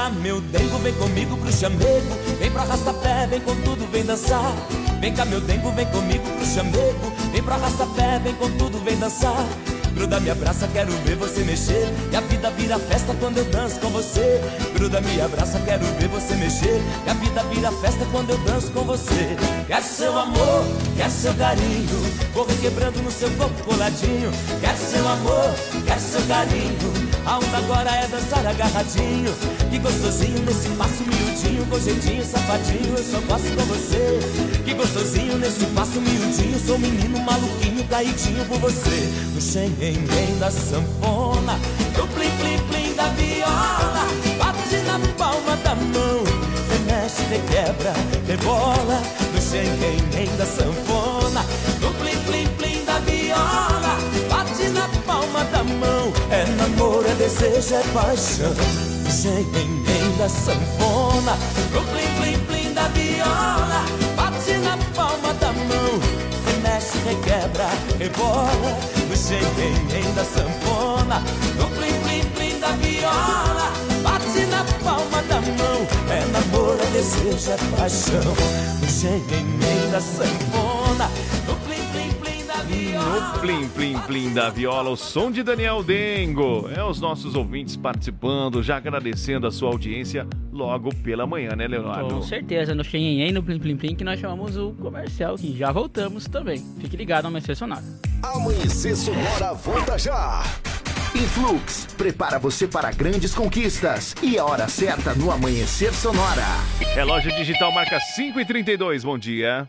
[0.08, 2.14] meu dengo, vem comigo pro chamego.
[2.38, 4.54] Vem pra arrastapé, vem com tudo, vem dançar.
[5.00, 7.12] Vem cá, meu dengo, vem comigo pro chamego.
[7.32, 9.44] Vem pra arrastapé, vem com tudo, vem dançar.
[9.94, 11.88] Gruda, me abraça, quero ver você mexer.
[12.10, 14.40] E a vida vira festa quando eu danço com você.
[14.74, 16.80] Gruda, me abraça, quero ver você mexer.
[17.06, 19.36] E a vida vira festa quando eu danço com você.
[19.66, 20.64] Quer seu amor,
[20.96, 22.00] quer seu carinho.
[22.32, 24.30] Vou requebrando no seu corpo coladinho.
[24.60, 26.99] Quer seu amor, quer seu carinho.
[27.26, 29.32] A onda agora é dançar agarradinho.
[29.70, 34.18] Que gostosinho nesse passo miudinho, com jeitinho safadinho, eu só gosto com você.
[34.64, 39.08] Que gostosinho nesse passo miudinho, sou menino maluquinho, caidinho por você.
[39.34, 41.58] No xenhen da sanfona,
[41.96, 44.06] no plim plim plim da viola,
[44.38, 46.24] bate na palma da mão,
[46.70, 47.92] remexe, requebra,
[48.26, 49.02] rebola.
[49.34, 51.44] No xenhen da sanfona,
[51.80, 56.12] no plim plim plim da viola, bate na palma da mão.
[56.30, 57.09] É namoro,
[57.60, 58.54] é paixão.
[59.10, 61.36] Xenhen da sanfona,
[61.72, 63.84] no plim plim plim da viola,
[64.16, 66.00] bate na palma da mão.
[66.46, 67.68] Remexe, requebra,
[67.98, 68.78] rebola.
[69.08, 71.22] No xenhen da sanfona,
[71.58, 73.70] no plim plim plim da viola,
[74.02, 75.86] bate na palma da mão.
[76.08, 78.34] É namoro, é desejo, é paixão.
[78.80, 81.10] No xenhen da sanfona,
[82.70, 86.68] No Plim Plim Plim da Viola, o som de Daniel Dengo.
[86.74, 92.14] É os nossos ouvintes participando, já agradecendo a sua audiência logo pela manhã, né, Leonardo?
[92.14, 95.72] Com certeza, no Xenhen, no Plim Plim Plim, que nós chamamos o comercial, que já
[95.72, 96.64] voltamos também.
[96.78, 97.82] Fique ligado ao Amanhecer Sonora.
[98.22, 100.42] Amanhecer Sonora volta já.
[101.14, 106.46] Influx prepara você para grandes conquistas e a hora certa no Amanhecer Sonora.
[106.94, 109.68] Relógio digital marca 5 e 32 bom dia.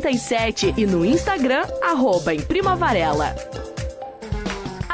[0.00, 3.34] 988098337 e no Instagram, arroba em Prima Varela.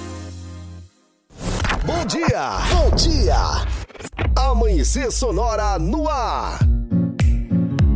[1.93, 2.49] Bom dia!
[2.71, 3.35] Bom dia!
[4.33, 6.59] Amanhecer Sonora no ar.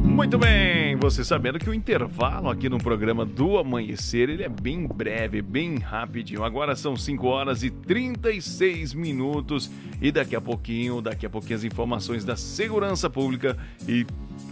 [0.03, 4.85] Muito bem, você sabendo que o intervalo aqui no programa do amanhecer, ele é bem
[4.85, 6.43] breve, bem rapidinho.
[6.43, 11.63] Agora são 5 horas e 36 minutos e daqui a pouquinho, daqui a pouquinho as
[11.63, 14.05] informações da segurança pública e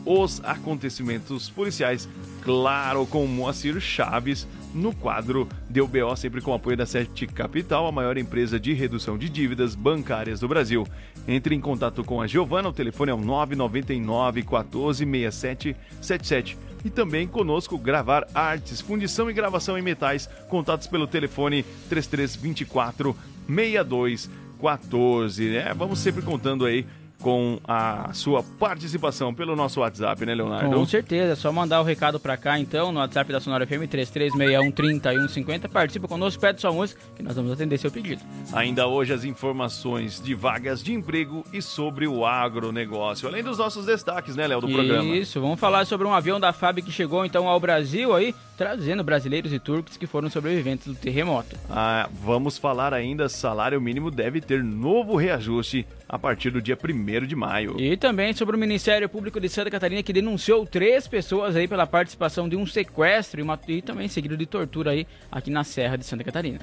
[0.05, 2.07] os acontecimentos policiais,
[2.43, 7.91] claro, com Moacir Chaves no quadro Deu BO, sempre com apoio da Sete Capital, a
[7.91, 10.87] maior empresa de redução de dívidas bancárias do Brasil.
[11.27, 16.57] Entre em contato com a Giovana, o telefone é o 999 14 6777.
[16.83, 20.29] E também conosco gravar artes, fundição e gravação em metais.
[20.49, 23.15] Contatos pelo telefone 3324
[23.47, 25.55] 6214.
[25.55, 26.85] É, vamos sempre contando aí
[27.23, 30.75] com a sua participação pelo nosso WhatsApp, né, Leonardo?
[30.75, 33.87] Com certeza, é só mandar o recado pra cá então, no WhatsApp da Sonora FM
[33.89, 35.69] 33613150.
[35.69, 38.21] Participa conosco, pede sua música, que nós vamos atender seu pedido.
[38.51, 43.85] Ainda hoje as informações de vagas de emprego e sobre o agronegócio, além dos nossos
[43.85, 45.15] destaques, né, Léo, do programa.
[45.15, 49.03] Isso, vamos falar sobre um avião da FAB que chegou então ao Brasil aí, trazendo
[49.03, 51.57] brasileiros e turcos que foram sobreviventes do terremoto.
[51.69, 57.25] Ah, vamos falar ainda, salário mínimo deve ter novo reajuste a partir do dia 1
[57.25, 57.75] de maio.
[57.79, 61.87] E também sobre o Ministério Público de Santa Catarina que denunciou três pessoas aí pela
[61.87, 65.97] participação de um sequestro e, uma, e também seguido de tortura aí aqui na Serra
[65.97, 66.59] de Santa Catarina.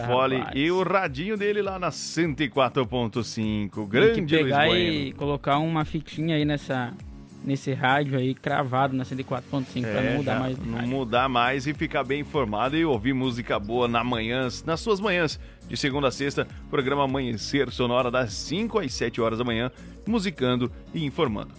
[0.00, 0.54] mate fole rapaz.
[0.56, 3.70] e o radinho dele lá na 104.5.
[3.74, 4.78] Tem Grande que Luiz pegar Bueno.
[4.94, 6.92] e colocar uma fitinha aí nessa
[7.46, 10.58] nesse rádio aí cravado na 104.5 pra não mudar É, mais.
[10.58, 14.98] Não mudar mais e ficar bem informado e ouvir música boa na manhã, nas suas
[15.00, 19.70] manhãs, de segunda a sexta, programa Amanhecer Sonora das 5 às 7 horas da manhã,
[20.06, 21.52] musicando e informando.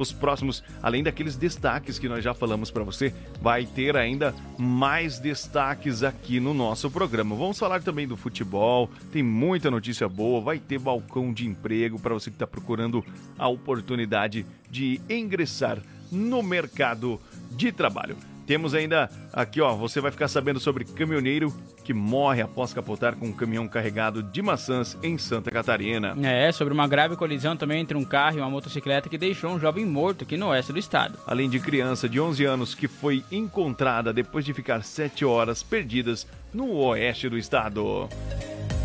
[0.00, 5.18] Os próximos, além daqueles destaques que nós já falamos para você, vai ter ainda mais
[5.18, 7.36] destaques aqui no nosso programa.
[7.36, 12.14] Vamos falar também do futebol, tem muita notícia boa, vai ter balcão de emprego para
[12.14, 13.04] você que está procurando
[13.38, 17.20] a oportunidade de ingressar no mercado
[17.50, 18.16] de trabalho.
[18.50, 23.26] Temos ainda aqui, ó, você vai ficar sabendo sobre caminhoneiro que morre após capotar com
[23.26, 26.16] um caminhão carregado de maçãs em Santa Catarina.
[26.20, 29.60] É, sobre uma grave colisão também entre um carro e uma motocicleta que deixou um
[29.60, 31.16] jovem morto aqui no oeste do estado.
[31.28, 36.26] Além de criança de 11 anos que foi encontrada depois de ficar 7 horas perdidas
[36.52, 38.08] no oeste do estado.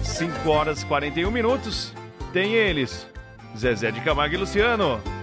[0.03, 1.91] 5 horas e 41 minutos.
[2.31, 3.07] Tem eles,
[3.57, 5.14] Zezé de Camargo e Luciano.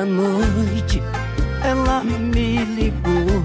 [0.00, 1.02] Da noite
[1.62, 3.44] ela me ligou,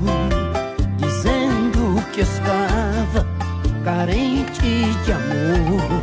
[0.95, 3.27] dizendo que estava
[3.83, 5.99] carente de amor.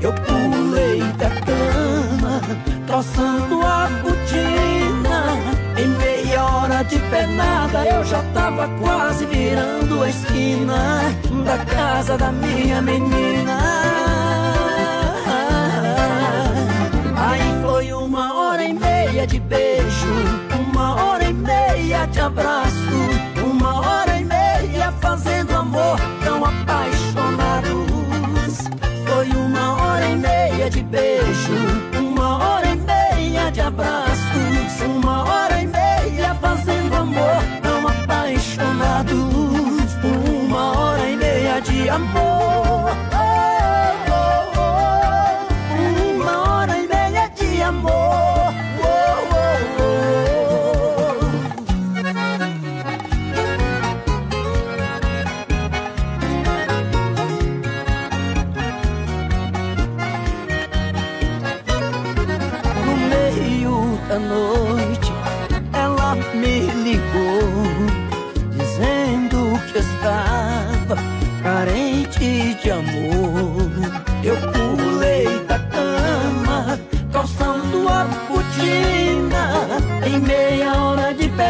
[0.00, 2.40] Eu pulei da cama,
[2.88, 5.38] calçando a botina.
[5.78, 11.14] Em meia hora de pernada, eu já tava quase virando a esquina
[11.44, 13.56] da casa da minha menina.
[17.16, 19.75] Aí foi uma hora e meia de beijo,
[22.26, 22.98] abraço,
[23.44, 27.76] uma hora e meia fazendo amor tão apaixonados.
[29.06, 31.54] Foi uma hora e meia de beijo,
[31.96, 39.16] uma hora e meia de abraços, uma hora e meia fazendo amor tão apaixonados.
[40.42, 42.65] Uma hora e meia de amor.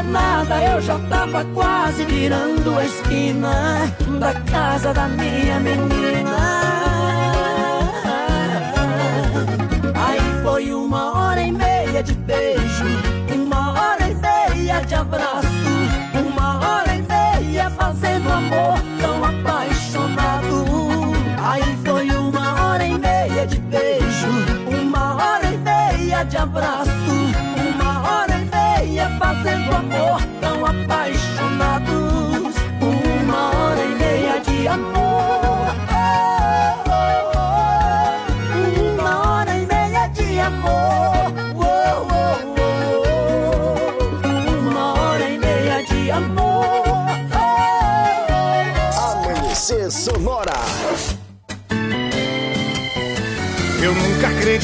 [0.07, 6.36] Pernada, eu já tava quase virando a esquina da casa da minha menina.
[9.94, 12.84] Aí foi uma hora e meia de beijo,
[13.34, 15.48] uma hora e meia de abraço,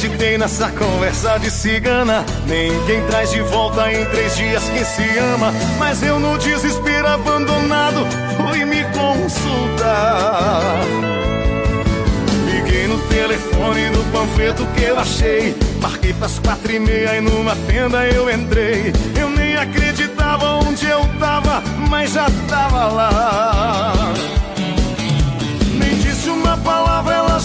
[0.03, 2.25] nunca acreditei nessa conversa de cigana.
[2.47, 5.53] Ninguém traz de volta em três dias quem se ama.
[5.79, 10.81] Mas eu, no desespero abandonado, fui me consultar.
[12.47, 15.57] Liguei no telefone do panfleto que eu achei.
[15.81, 18.93] Marquei pras quatro e meia e numa tenda eu entrei.
[19.19, 24.13] Eu nem acreditava onde eu tava, mas já tava lá.
[25.75, 27.41] Nem disse uma palavra, ela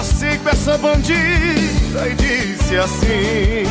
[0.00, 3.66] passei com essa bandida e disse assim: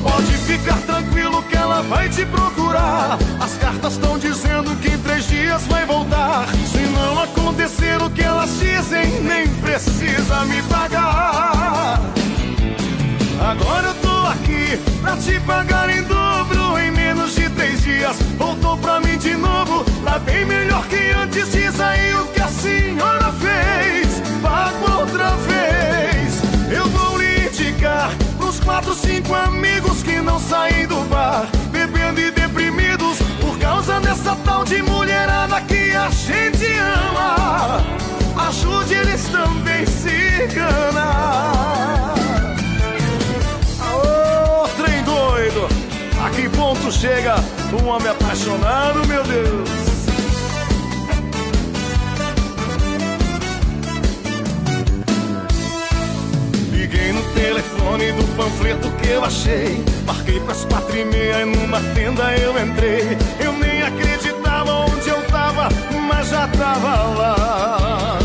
[0.00, 3.18] Pode ficar tranquilo que ela vai te procurar.
[3.40, 6.46] As cartas estão dizendo que em três dias vai voltar.
[6.70, 12.00] Se não acontecer o que elas dizem, nem precisa me pagar.
[13.40, 18.16] Agora eu tô aqui pra te pagar em dobro em menos de três dias.
[18.36, 21.50] Voltou pra mim de novo, tá bem melhor que antes.
[21.50, 24.07] Diz aí o que a senhora fez.
[24.98, 26.42] Outra vez.
[26.70, 32.30] Eu vou lhe indicar pros quatro, cinco amigos que não saem do bar, bebendo e
[32.30, 37.82] deprimidos por causa dessa tal de mulherada que a gente ama.
[38.48, 42.14] Ajude eles também se enganar.
[43.80, 45.68] Aô, trem doido!
[46.24, 47.36] A que ponto chega
[47.82, 49.87] um homem apaixonado, meu Deus?
[56.90, 59.84] Liguei no telefone do panfleto que eu achei.
[60.06, 63.18] Marquei pras quatro e meia e numa tenda eu entrei.
[63.38, 65.68] Eu nem acreditava onde eu tava,
[66.08, 68.18] mas já tava lá.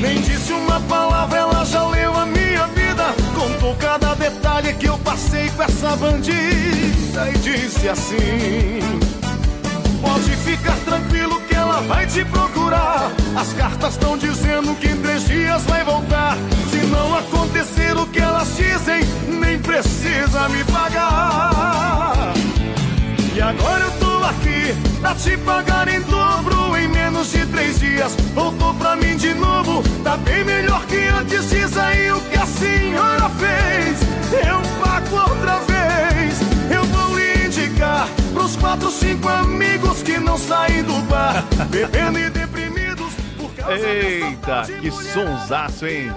[0.00, 3.12] Nem disse uma palavra, ela já leu a minha vida.
[3.34, 8.78] Contou cada detalhe que eu passei com essa bandida e disse assim:
[10.00, 13.10] Pode ficar tranquilo que ela vai te procurar.
[13.36, 16.36] As cartas estão dizendo que em três dias vai voltar.
[16.90, 22.34] Não acontecer o que elas dizem, nem precisa me pagar.
[23.34, 28.14] E agora eu tô aqui pra te pagar em dobro em menos de três dias.
[28.34, 31.50] Voltou pra mim de novo, tá bem melhor que antes.
[31.50, 34.00] Diz aí o que a senhora fez.
[34.32, 36.40] Eu pago outra vez.
[36.74, 42.30] Eu vou lhe indicar pros quatro, cinco amigos que não saem do bar, bebendo e
[42.30, 46.12] deprimidos por causa Eita, que sonsaço, hein?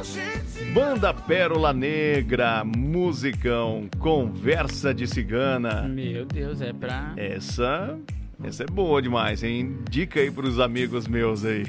[0.73, 5.87] Banda Pérola Negra, musicão, conversa de cigana.
[5.87, 7.13] Meu Deus, é pra.
[7.17, 7.97] Essa,
[8.43, 9.61] essa é boa demais, hein?
[9.61, 11.65] Indica aí pros amigos meus aí.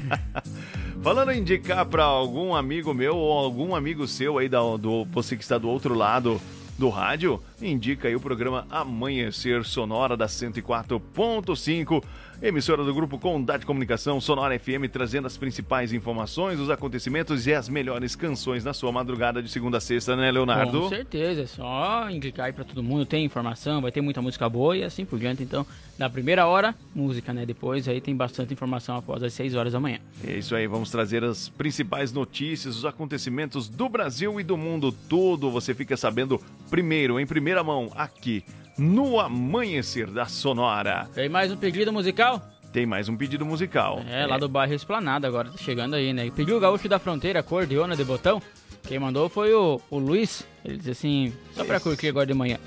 [1.02, 5.36] Falando em indicar para algum amigo meu ou algum amigo seu aí da, do você
[5.36, 6.40] que está do outro lado
[6.78, 12.02] do rádio, indica aí o programa Amanhecer Sonora da 104.5
[12.42, 17.68] Emissora do grupo Condade Comunicação, Sonora FM, trazendo as principais informações, os acontecimentos e as
[17.68, 20.80] melhores canções na sua madrugada de segunda a sexta, né, Leonardo?
[20.80, 24.48] Com certeza, é só indicar aí pra todo mundo, tem informação, vai ter muita música
[24.48, 25.42] boa e assim por diante.
[25.42, 25.66] Então,
[25.98, 27.44] na primeira hora, música, né?
[27.44, 29.98] Depois aí tem bastante informação após as 6 horas da manhã.
[30.26, 34.92] É isso aí, vamos trazer as principais notícias, os acontecimentos do Brasil e do mundo
[34.92, 35.50] todo.
[35.50, 38.42] Você fica sabendo primeiro, em primeira mão, aqui
[38.80, 41.06] no Amanhecer da Sonora.
[41.14, 42.42] Tem mais um pedido musical?
[42.72, 44.00] Tem mais um pedido musical.
[44.08, 46.30] É, lá do bairro Esplanada agora, tá chegando aí, né?
[46.34, 48.40] Pediu o Gaúcho da Fronteira, Cordeona de Botão.
[48.84, 50.46] Quem mandou foi o, o Luiz.
[50.64, 52.58] Ele disse assim, só pra curtir agora de manhã.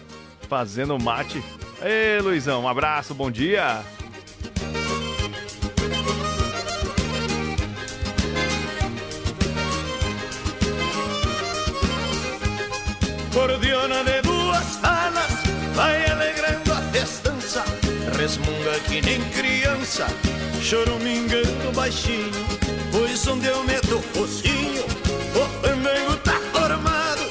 [0.48, 1.42] Fazendo mate.
[1.82, 3.82] Ei, Luizão, um abraço, bom dia.
[13.34, 14.84] Cordiona de duas
[19.94, 20.08] criança,
[20.62, 22.32] choramingando baixinho,
[22.92, 27.22] pois onde eu meto o focinho, o fandango tá formado,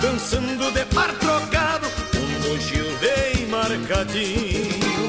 [0.00, 5.08] dançando de par trocado, um bugio bem marcadinho.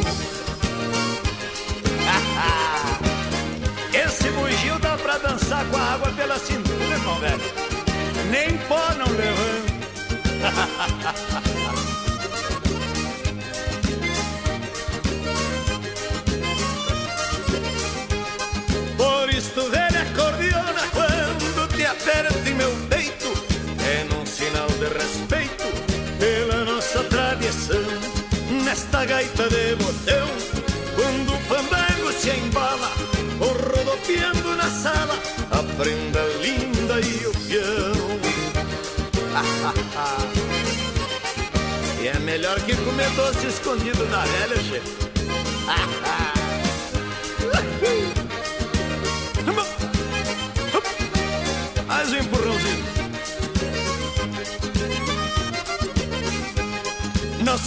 [4.05, 7.41] Esse bugio dá pra dançar com a água pela cintura, irmão velho.
[8.29, 9.79] Nem pó não levanta.
[22.09, 23.31] quando te aperta em meu peito
[23.83, 25.65] É num sinal de respeito
[26.17, 27.83] pela nossa tradição.
[28.63, 30.27] Nesta gaita de botão
[30.95, 32.91] Quando o fandango se embala
[33.39, 35.17] Ou rodopiando na sala
[35.51, 38.19] A prenda linda e o peão.
[42.01, 46.38] E é melhor que comer doce escondido da velha, chefe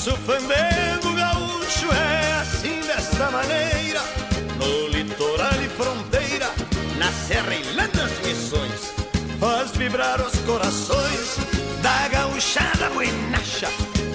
[0.05, 4.00] Nosso fandango gaúcho é assim desta maneira,
[4.59, 6.50] no litoral e fronteira,
[6.98, 8.92] na serra e lá nas missões,
[9.38, 11.36] faz vibrar os corações
[11.82, 13.68] da gauchada buenacha,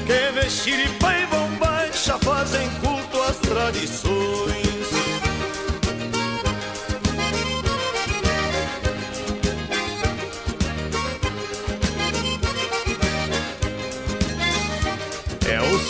[0.06, 0.90] que vestir e
[1.58, 4.17] baixa fazem culto às tradições.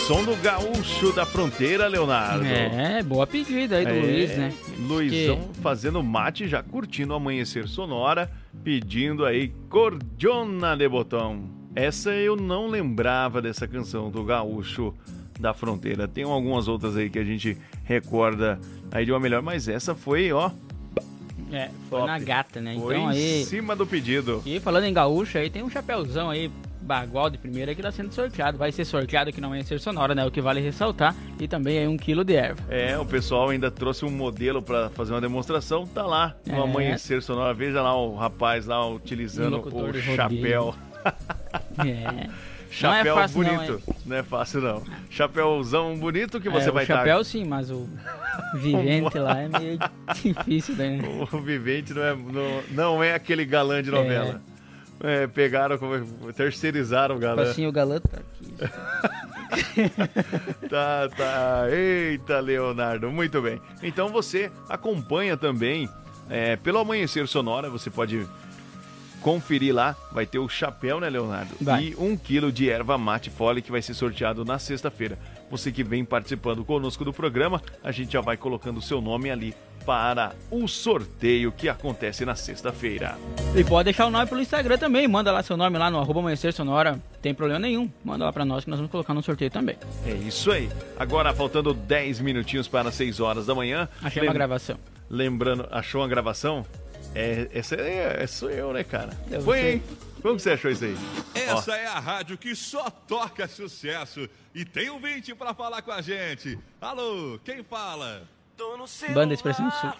[0.08, 2.44] Som do gaúcho da fronteira, Leonardo.
[2.44, 4.54] É, boa pedida aí do É, Luiz, né?
[4.80, 8.30] Luizão fazendo mate, já curtindo o amanhecer sonora,
[8.64, 11.44] pedindo aí Cordiona de Botão.
[11.76, 14.94] Essa eu não lembrava dessa canção do gaúcho
[15.38, 16.08] da fronteira.
[16.08, 18.58] Tem algumas outras aí que a gente recorda
[18.90, 20.50] aí de uma melhor, mas essa foi, ó,
[21.52, 22.06] É, foi Top.
[22.06, 22.76] na gata, né?
[22.80, 23.44] foi Então em aí.
[23.44, 24.42] cima do pedido.
[24.46, 26.50] E falando em gaúcho, aí tem um chapéuzão aí,
[26.88, 28.56] bagual de primeira, que tá sendo sorteado.
[28.58, 30.24] Vai ser sorteado aqui no Amanhecer Sonora, né?
[30.24, 31.14] O que vale ressaltar.
[31.38, 32.62] E também aí um quilo de erva.
[32.68, 36.58] É, o pessoal ainda trouxe um modelo pra fazer uma demonstração, tá lá no É.
[36.62, 37.52] amanhecer sonora.
[37.54, 40.74] Veja lá o rapaz lá utilizando o chapéu.
[41.86, 42.28] É.
[42.70, 43.82] Chapéu não é fácil, bonito.
[43.86, 44.82] Não, Não é fácil, não.
[45.08, 46.50] Chapéuzão bonito que é.
[46.50, 47.24] você É, vai o chapéu estar.
[47.30, 47.88] sim, mas o
[48.56, 49.78] vivente lá é meio
[50.22, 50.98] difícil, né?
[51.32, 54.42] O vivente não é, não, não é aquele galã de novela.
[54.44, 54.57] É,
[55.34, 57.42] pegaram, como- terceirizaram o galã.
[57.42, 58.54] Assim, o galã tá aqui.
[60.68, 61.66] Tá, tá.
[61.70, 63.60] Eita, Leonardo, muito bem.
[63.82, 65.88] Então você acompanha também
[66.28, 68.26] é, pelo Amanhecer Sonora, você pode
[69.22, 69.96] conferir lá.
[70.12, 71.54] Vai ter o chapéu, né, Leonardo?
[71.60, 71.84] Vai.
[71.84, 75.18] E um quilo de erva mate fole que vai ser sorteado na sexta-feira.
[75.50, 79.30] Você que vem participando conosco do programa, a gente já vai colocando o seu nome
[79.30, 79.54] ali
[79.88, 83.16] para o sorteio que acontece na sexta-feira.
[83.56, 85.08] E pode deixar o nome pelo Instagram também.
[85.08, 87.00] Manda lá seu nome lá no arroba amanhecer sonora.
[87.22, 87.90] Tem problema nenhum.
[88.04, 89.78] Manda lá pra nós que nós vamos colocar no sorteio também.
[90.04, 90.68] É isso aí.
[90.98, 93.88] Agora, faltando 10 minutinhos para 6 horas da manhã.
[94.02, 94.76] Achei uma gravação.
[95.08, 96.66] Lembrando, achou uma gravação?
[97.14, 99.16] É, essa é, é sou eu, né, cara?
[99.26, 99.82] Deve Foi, hein?
[100.20, 100.96] Como que você achou isso aí?
[101.34, 104.28] Essa é a rádio que só toca sucesso.
[104.54, 106.58] E tem um 20 para falar com a gente.
[106.78, 108.28] Alô, quem fala?
[109.14, 109.92] Banda Expressão Sul.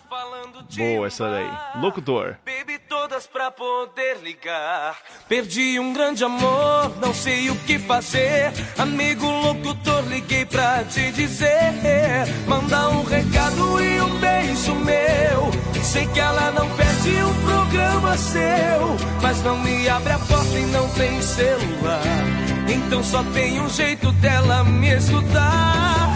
[0.77, 1.81] Boa essa daí.
[1.81, 2.37] Locutor.
[2.45, 4.99] Bebi todas pra poder ligar.
[5.29, 8.53] Perdi um grande amor, não sei o que fazer.
[8.77, 11.73] Amigo locutor, liguei pra te dizer.
[12.47, 15.51] Manda um recado e um beijo meu.
[15.83, 18.97] Sei que ela não perde um programa seu.
[19.23, 22.03] Mas não me abre a porta e não tem celular.
[22.69, 26.08] Então só tem um jeito dela me escutar.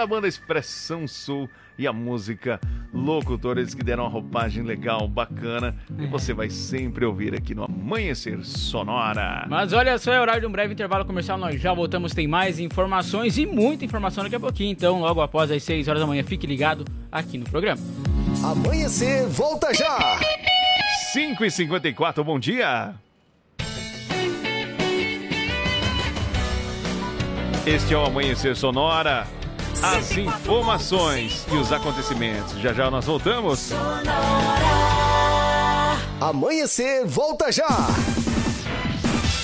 [0.00, 1.46] Da banda Expressão Sul
[1.78, 2.58] e a música
[2.90, 5.76] Locutores que deram uma roupagem legal, bacana.
[5.98, 9.44] E você vai sempre ouvir aqui no Amanhecer Sonora.
[9.46, 11.36] Mas olha só, é horário de um breve intervalo comercial.
[11.36, 14.72] Nós já voltamos, tem mais informações e muita informação daqui a pouquinho.
[14.72, 16.82] Então, logo após as 6 horas da manhã, fique ligado
[17.12, 17.80] aqui no programa.
[18.42, 20.18] Amanhecer, volta já!
[21.12, 22.94] 5 e 54 bom dia.
[27.66, 29.26] Este é o Amanhecer Sonora.
[29.82, 32.58] As informações e os acontecimentos.
[32.60, 33.70] Já já nós voltamos.
[36.20, 37.66] Amanhecer, volta já!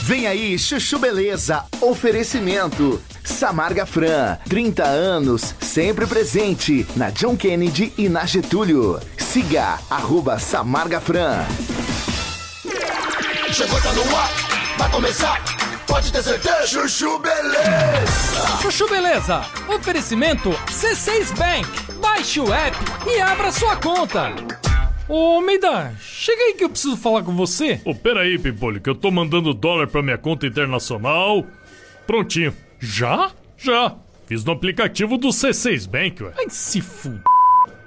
[0.02, 1.64] Vem aí, Chuchu Beleza.
[1.80, 3.02] Oferecimento.
[3.24, 9.00] Samarga Fran, 30 anos, sempre presente na John Kennedy e na Getúlio.
[9.18, 11.44] Siga, arroba Samarga Fran.
[13.52, 14.30] Chegou, tá no ar,
[14.78, 15.42] vai começar,
[15.96, 16.66] pode ter certeza.
[16.66, 18.58] Chuchu Beleza!
[18.60, 21.92] Chuchu Beleza, oferecimento C6 Bank.
[22.00, 22.76] Baixe o app
[23.06, 24.30] e abra sua conta.
[25.08, 27.80] Ô, Meida, chega aí que eu preciso falar com você.
[27.84, 31.46] Ô, pera aí, Pimpolho, que eu tô mandando dólar pra minha conta internacional.
[32.06, 32.54] Prontinho.
[32.78, 33.30] Já?
[33.56, 33.94] Já.
[34.26, 36.32] Fiz no aplicativo do C6 Bank, ué.
[36.36, 37.10] Ai, se f...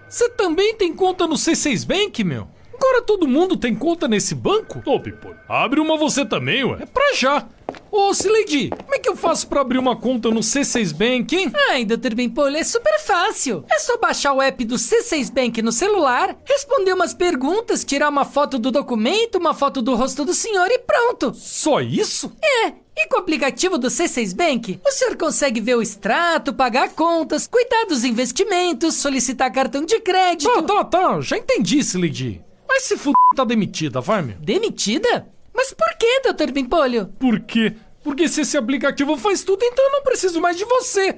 [0.07, 2.47] Você também tem conta no C6 Bank, meu?
[2.73, 4.81] Agora todo mundo tem conta nesse banco?
[4.83, 6.77] Ô, Pimpolho, abre uma você também, ué.
[6.81, 7.45] É pra já.
[7.91, 11.51] Ô, Sileidi, como é que eu faço pra abrir uma conta no C6 Bank, hein?
[11.69, 12.13] Ai, Dr.
[12.13, 13.63] Bimpolho, é super fácil.
[13.69, 18.25] É só baixar o app do C6 Bank no celular, responder umas perguntas, tirar uma
[18.25, 21.33] foto do documento, uma foto do rosto do senhor e pronto.
[21.33, 22.31] Só isso?
[22.41, 22.73] É.
[22.95, 27.47] E com o aplicativo do C6 Bank, o senhor consegue ver o extrato, pagar contas,
[27.47, 30.51] cuidar dos investimentos, solicitar cartão de crédito.
[30.63, 31.21] Tá, tá, tá.
[31.21, 32.41] Já entendi, Sileidi.
[32.67, 33.11] Mas se f...
[33.35, 34.35] tá demitida, vai, meu.
[34.37, 35.27] Demitida?
[35.59, 36.53] Mas por que, Dr.
[36.53, 37.07] Bimpolho?
[37.19, 37.75] Por quê?
[38.01, 41.17] Porque se esse aplicativo faz tudo, então eu não preciso mais de você.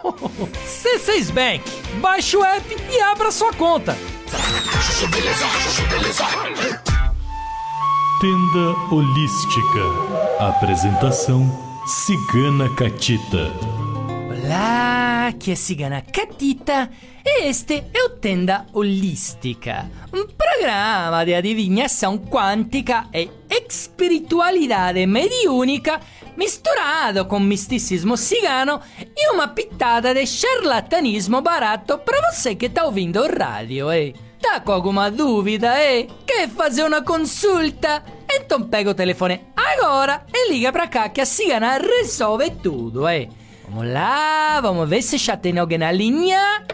[0.64, 1.62] C6 Bank.
[2.00, 3.94] Baixe o app e abra sua conta.
[8.22, 10.40] Tenda Holística.
[10.40, 11.46] Apresentação
[11.86, 13.83] Cigana Catita.
[14.44, 16.90] Olá, aqui é Cigana Catita
[17.24, 25.98] e este é o Tenda Holística, um programa de adivinhação quântica e espiritualidade mediúnica
[26.36, 28.82] misturado com misticismo cigano
[29.16, 34.12] e uma pitada de charlatanismo barato para você que tá ouvindo o rádio, eh?
[34.42, 36.06] Tá com alguma dúvida, eh?
[36.26, 38.04] Quer fazer uma consulta?
[38.30, 43.30] Então pega o telefone agora e liga pra cá que a cigana resolve tudo, eh?
[43.74, 46.64] Vamos lá, vamos ver se já tem alguém na linha.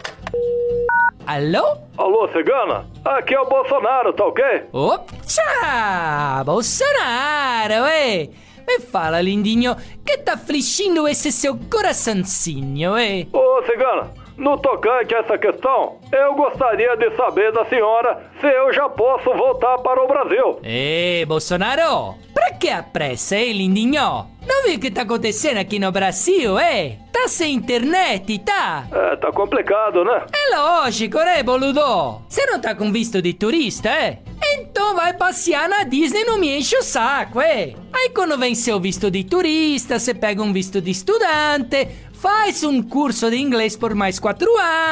[1.25, 1.75] Alô?
[1.97, 2.85] Alô, cigana?
[3.03, 4.43] Aqui é o Bolsonaro, tá ok?
[4.71, 6.43] Opa!
[6.45, 8.29] Bolsonaro, eh?
[8.67, 9.75] Me fala, lindinho,
[10.05, 13.25] que tá afligindo esse seu coraçãozinho, eh?
[13.33, 18.73] Ô, cigana, no tocante a essa questão, eu gostaria de saber da senhora se eu
[18.73, 20.59] já posso voltar para o Brasil.
[20.63, 24.25] Ei, Bolsonaro, pra que a pressa, hein, lindinho?
[24.45, 26.97] Não viu o que tá acontecendo aqui no Brasil, eh?
[27.13, 28.87] Tá sem internet, tá?
[28.91, 30.23] É, tá complicado, né?
[30.33, 32.21] É lógico, né, boludo?
[32.27, 34.17] Você não tá com visto de turista, é?
[34.53, 37.73] Então vai passear na Disney, não me enche o saco, é?
[37.93, 41.87] Aí quando vem seu visto de turista, você pega um visto de estudante,
[42.21, 44.47] faz um curso de inglês por mais quatro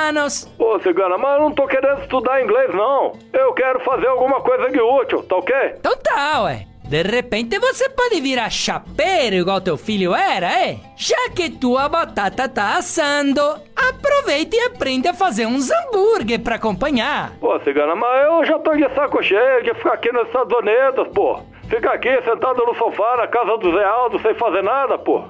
[0.07, 0.49] anos.
[0.57, 3.13] Ô, cigana, mas eu não tô querendo estudar inglês, não.
[3.31, 5.55] Eu quero fazer alguma coisa de útil, tá ok?
[5.79, 6.65] Então tá, ué.
[6.85, 10.79] De repente você pode virar chapeiro igual teu filho era, é?
[10.97, 13.41] Já que tua batata tá assando,
[13.75, 17.33] aproveita e aprende a fazer uns hambúrguer pra acompanhar.
[17.39, 21.07] Pô, cigana, mas eu já tô de saco cheio de ficar aqui nos Estados Unidos,
[21.13, 21.39] pô.
[21.69, 25.25] Ficar aqui sentado no sofá na casa do Zé Aldo sem fazer nada, pô.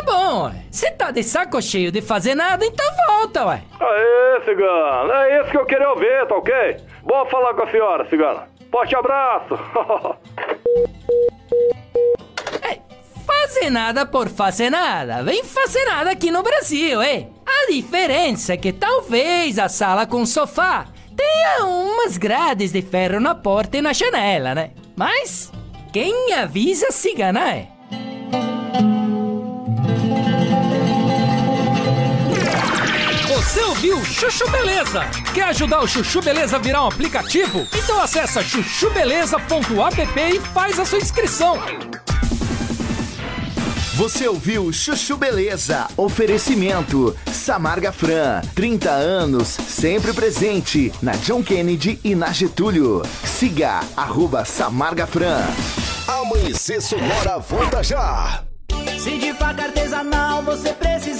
[0.00, 0.54] Tá bom, ué.
[0.70, 3.62] Você tá de saco cheio de fazer nada, então volta, ué.
[3.78, 6.76] Aê, cigana, é isso que eu queria ouvir, tá ok?
[7.02, 8.48] Bom falar com a senhora, cigana.
[8.70, 9.58] Forte abraço.
[13.26, 15.22] Fazer nada por fazer nada.
[15.22, 17.26] Vem fazer nada aqui no Brasil, é?
[17.44, 20.86] A diferença é que talvez a sala com sofá
[21.16, 24.70] tenha umas grades de ferro na porta e na janela, né?
[24.96, 25.52] Mas
[25.92, 27.79] quem avisa cigana é.
[33.60, 35.02] Você ouviu Chuchu Beleza?
[35.34, 37.68] Quer ajudar o Chuchu Beleza a virar um aplicativo?
[37.74, 41.58] Então acessa chuchubeleza.app e faz a sua inscrição.
[43.96, 45.86] Você ouviu Chuchu Beleza?
[45.94, 53.02] Oferecimento Samarga Fran, 30 anos, sempre presente na John Kennedy e na Getúlio.
[53.24, 55.44] Siga arroba Samarga Fran.
[56.08, 58.42] Amanhecer Sonora volta já.
[58.98, 61.19] Se de faca artesanal você precisar,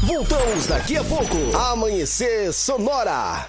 [0.02, 1.56] Voltamos daqui a pouco.
[1.56, 3.48] Amanhecer Sonora.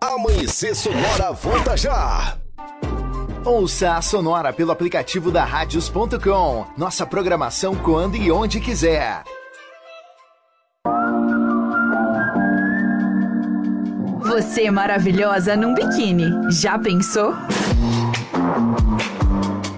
[0.00, 2.38] Amanhecer Sonora volta já!
[3.44, 6.66] Ouça a Sonora pelo aplicativo da Radios.com.
[6.76, 9.24] Nossa programação quando e onde quiser.
[14.20, 16.30] Você é maravilhosa num biquíni.
[16.52, 17.34] Já pensou?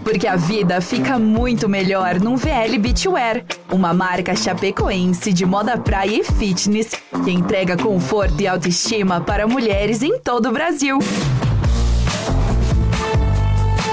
[0.02, 6.20] Porque a vida fica muito melhor num VL Beachwear, uma marca chapecoense de moda praia
[6.20, 6.90] e fitness
[7.24, 10.98] que entrega conforto e autoestima para mulheres em todo o Brasil.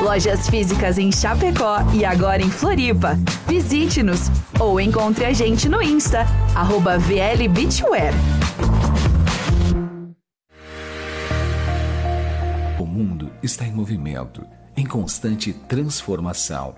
[0.02, 3.20] Lojas físicas em Chapecó e agora em Floripa.
[3.48, 8.14] Visite-nos ou encontre a gente no Insta, arroba VL Beachwear.
[12.80, 14.46] O mundo está em movimento,
[14.78, 16.76] em constante transformação.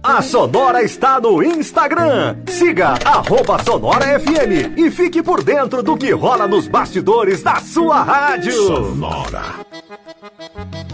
[0.04, 2.38] A Sonora está no Instagram.
[2.48, 8.04] Siga arroba Sonora FM e fique por dentro do que rola nos bastidores da sua
[8.04, 8.54] rádio.
[8.54, 9.66] Sonora.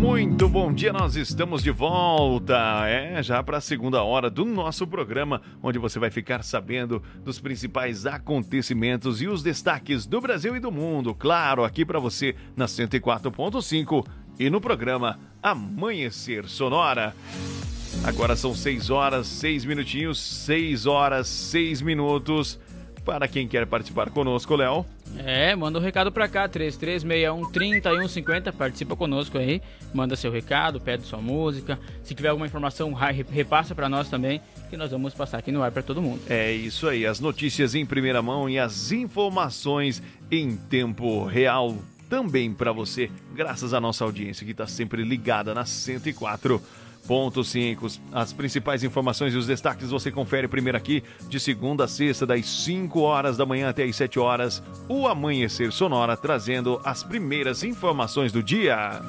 [0.00, 2.56] Muito bom dia, nós estamos de volta.
[2.88, 7.38] É, já para a segunda hora do nosso programa, onde você vai ficar sabendo dos
[7.38, 11.14] principais acontecimentos e os destaques do Brasil e do mundo.
[11.14, 14.06] Claro, aqui para você na 104.5
[14.38, 17.14] e no programa Amanhecer Sonora.
[18.02, 22.58] Agora são 6 horas, 6 minutinhos, 6 horas, 6 minutos.
[23.04, 24.84] Para quem quer participar conosco, Léo.
[25.18, 29.60] É, manda um recado pra cá, 3361-3150, participa conosco aí,
[29.92, 34.40] manda seu recado, pede sua música, se tiver alguma informação, re- repassa pra nós também,
[34.68, 36.20] que nós vamos passar aqui no ar pra todo mundo.
[36.28, 41.76] É isso aí, as notícias em primeira mão e as informações em tempo real.
[42.08, 45.64] Também para você, graças à nossa audiência que está sempre ligada na
[47.08, 48.00] 104.5.
[48.12, 52.46] As principais informações e os destaques você confere primeiro aqui, de segunda a sexta, das
[52.46, 58.32] 5 horas da manhã até as 7 horas, o Amanhecer Sonora trazendo as primeiras informações
[58.32, 59.00] do dia.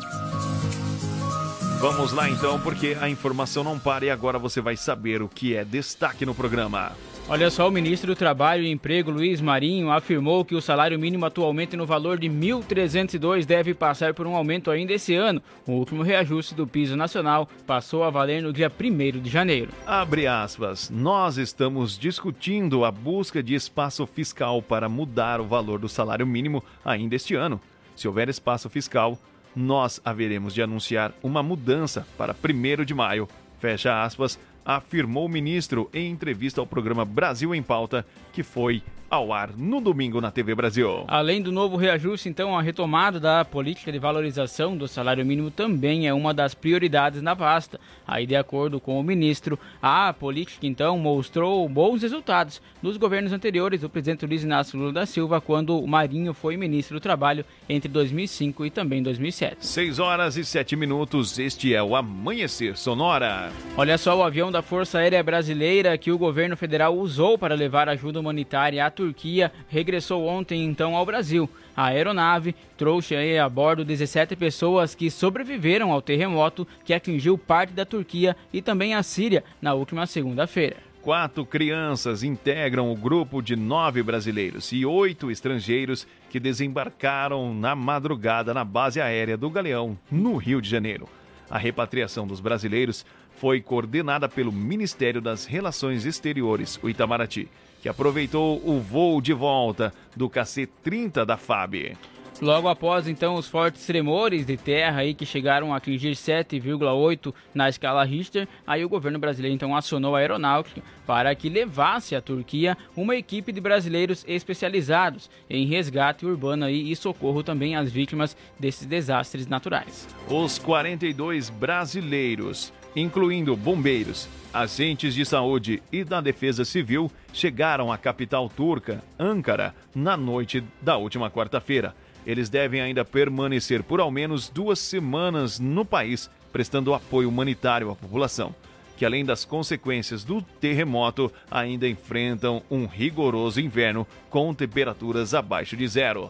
[1.80, 5.56] Vamos lá então, porque a informação não para e agora você vai saber o que
[5.56, 6.92] é destaque no programa.
[7.30, 11.26] Olha só, o ministro do Trabalho e Emprego, Luiz Marinho, afirmou que o salário mínimo
[11.26, 15.42] atualmente no valor de R$ 1.302 deve passar por um aumento ainda esse ano.
[15.66, 19.72] O último reajuste do piso nacional passou a valer no dia 1 de janeiro.
[19.88, 20.90] Abre aspas.
[20.90, 26.62] Nós estamos discutindo a busca de espaço fiscal para mudar o valor do salário mínimo
[26.84, 27.62] ainda este ano.
[27.96, 29.18] Se houver espaço fiscal,
[29.56, 33.30] nós haveremos de anunciar uma mudança para 1 de maio.
[33.60, 39.34] Fecha aspas, afirmou o ministro em entrevista ao programa Brasil em Pauta, que foi ao
[39.34, 41.04] ar no domingo na TV Brasil.
[41.06, 46.08] Além do novo reajuste, então, a retomada da política de valorização do salário mínimo também
[46.08, 47.78] é uma das prioridades na pasta.
[48.08, 53.82] Aí, de acordo com o ministro, a política, então, mostrou bons resultados nos governos anteriores
[53.82, 57.90] do presidente Luiz Inácio Lula da Silva, quando o Marinho foi ministro do Trabalho entre
[57.90, 59.58] 2005 e também 2007.
[59.66, 63.52] 6 horas e 7 minutos, este é o Amanhecer Sonora.
[63.76, 67.90] Olha só, o avião da Força Aérea Brasileira que o governo federal usou para levar
[67.90, 71.50] ajuda humanitária à Turquia regressou ontem então ao Brasil.
[71.76, 77.84] A aeronave trouxe a bordo 17 pessoas que sobreviveram ao terremoto que atingiu parte da
[77.84, 80.78] Turquia e também a Síria na última segunda-feira.
[81.02, 88.54] Quatro crianças integram o grupo de nove brasileiros e oito estrangeiros que desembarcaram na madrugada
[88.54, 91.10] na base aérea do Galeão, no Rio de Janeiro.
[91.50, 93.04] A repatriação dos brasileiros
[93.38, 97.50] foi coordenada pelo Ministério das Relações Exteriores, o Itamaraty,
[97.82, 101.98] que aproveitou o voo de volta do KC-30 da FAB.
[102.42, 107.70] Logo após então os fortes tremores de terra aí que chegaram a atingir 7,8 na
[107.70, 112.76] escala Richter, aí o governo brasileiro então acionou a aeronáutica para que levasse à Turquia
[112.96, 118.88] uma equipe de brasileiros especializados em resgate urbano aí e socorro também às vítimas desses
[118.88, 120.08] desastres naturais.
[120.28, 128.50] Os 42 brasileiros, incluindo bombeiros, agentes de saúde e da defesa civil, chegaram à capital
[128.50, 131.96] turca, Ankara, na noite da última quarta-feira.
[132.26, 137.96] Eles devem ainda permanecer por ao menos duas semanas no país, prestando apoio humanitário à
[137.96, 138.54] população,
[138.98, 145.88] que além das consequências do terremoto, ainda enfrentam um rigoroso inverno com temperaturas abaixo de
[145.88, 146.30] zero.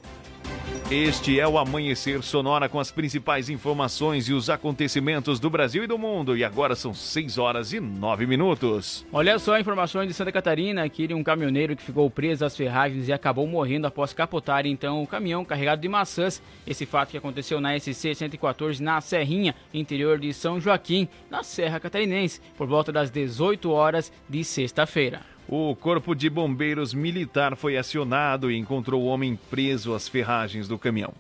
[0.92, 5.88] Este é o Amanhecer Sonora com as principais informações e os acontecimentos do Brasil e
[5.88, 6.36] do mundo.
[6.36, 9.06] E agora são 6 horas e 9 minutos.
[9.10, 13.08] Olha só informações de Santa Catarina, aqui de um caminhoneiro que ficou preso às ferragens
[13.08, 16.42] e acabou morrendo após capotar então o caminhão carregado de maçãs.
[16.68, 21.80] Esse fato que aconteceu na SC 114 na Serrinha, interior de São Joaquim, na Serra
[21.80, 25.22] Catarinense, por volta das 18 horas de sexta-feira.
[25.54, 30.80] O Corpo de Bombeiros Militar foi acionado e encontrou o homem preso às ferragens do
[30.80, 31.14] caminhão.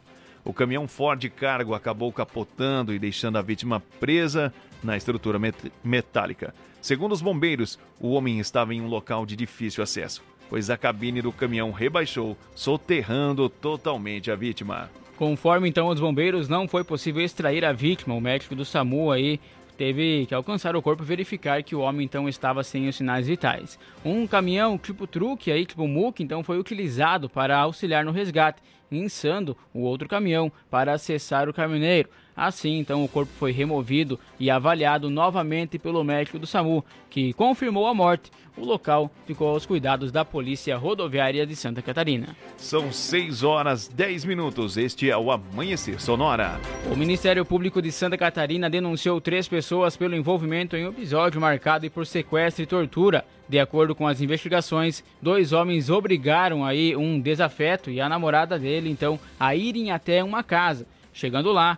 [0.46, 6.56] O caminhão Ford Cargo acabou capotando e deixando a vítima presa na estrutura met- metálica.
[6.82, 11.22] Segundo os bombeiros, o homem estava em um local de difícil acesso, pois a cabine
[11.22, 14.90] do caminhão rebaixou, soterrando totalmente a vítima.
[15.18, 18.16] Conforme então os bombeiros, não foi possível extrair a vítima.
[18.16, 19.42] O médico do SAMU aí
[19.82, 23.26] teve que alcançar o corpo e verificar que o homem então estava sem os sinais
[23.26, 23.80] vitais.
[24.06, 28.62] Um caminhão tipo truque aí, tipo muque, então foi utilizado para auxiliar no resgate,
[28.92, 32.10] insando o outro caminhão para acessar o caminhoneiro.
[32.36, 37.88] Assim, então, o corpo foi removido e avaliado novamente pelo médico do SAMU, que confirmou
[37.88, 38.30] a morte.
[38.58, 42.36] O local ficou aos cuidados da Polícia Rodoviária de Santa Catarina.
[42.58, 44.78] São 6 horas 10 minutos.
[44.78, 46.60] Este é o Amanhecer Sonora.
[46.92, 51.90] O Ministério Público de Santa Catarina denunciou três pessoas pelo envolvimento em um episódio marcado
[51.90, 53.26] por sequestro e tortura.
[53.48, 58.90] De acordo com as investigações, dois homens obrigaram aí um desafeto e a namorada dele,
[58.90, 60.86] então, a irem até uma casa.
[61.14, 61.78] Chegando lá,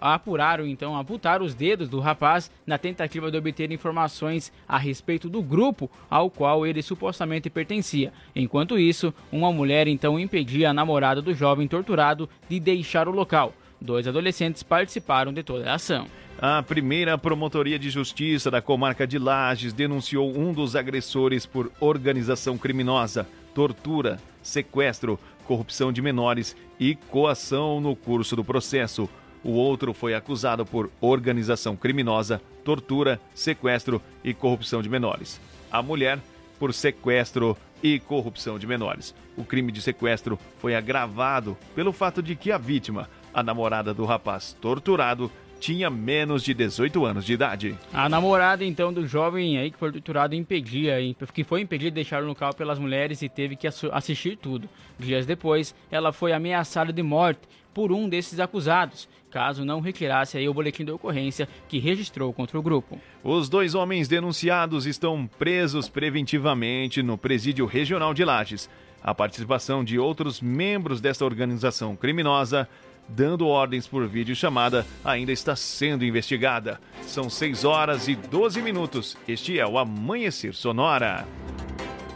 [0.00, 5.42] apuraram então, amputaram os dedos do rapaz na tentativa de obter informações a respeito do
[5.42, 8.12] grupo ao qual ele supostamente pertencia.
[8.34, 13.52] Enquanto isso, uma mulher então impedia a namorada do jovem torturado de deixar o local.
[13.80, 16.06] Dois adolescentes participaram de toda a ação.
[16.40, 22.56] A primeira promotoria de justiça da comarca de Lages denunciou um dos agressores por organização
[22.56, 29.08] criminosa, tortura, sequestro, corrupção de menores e coação no curso do processo.
[29.44, 35.40] O outro foi acusado por organização criminosa, tortura, sequestro e corrupção de menores.
[35.70, 36.18] A mulher
[36.58, 39.14] por sequestro e corrupção de menores.
[39.36, 44.04] O crime de sequestro foi agravado pelo fato de que a vítima, a namorada do
[44.04, 45.30] rapaz torturado,
[45.62, 47.78] tinha menos de 18 anos de idade.
[47.92, 50.96] A namorada, então, do jovem aí que foi torturado impedia,
[51.32, 54.68] que foi impedida de deixar o local pelas mulheres e teve que assistir tudo.
[54.98, 57.42] Dias depois, ela foi ameaçada de morte
[57.72, 62.58] por um desses acusados, caso não retirasse aí o boletim de ocorrência que registrou contra
[62.58, 63.00] o grupo.
[63.22, 68.68] Os dois homens denunciados estão presos preventivamente no Presídio Regional de Lages.
[69.00, 72.68] A participação de outros membros desta organização criminosa
[73.08, 76.80] dando ordens por videochamada, ainda está sendo investigada.
[77.02, 79.16] São 6 horas e 12 minutos.
[79.26, 81.26] Este é o Amanhecer Sonora.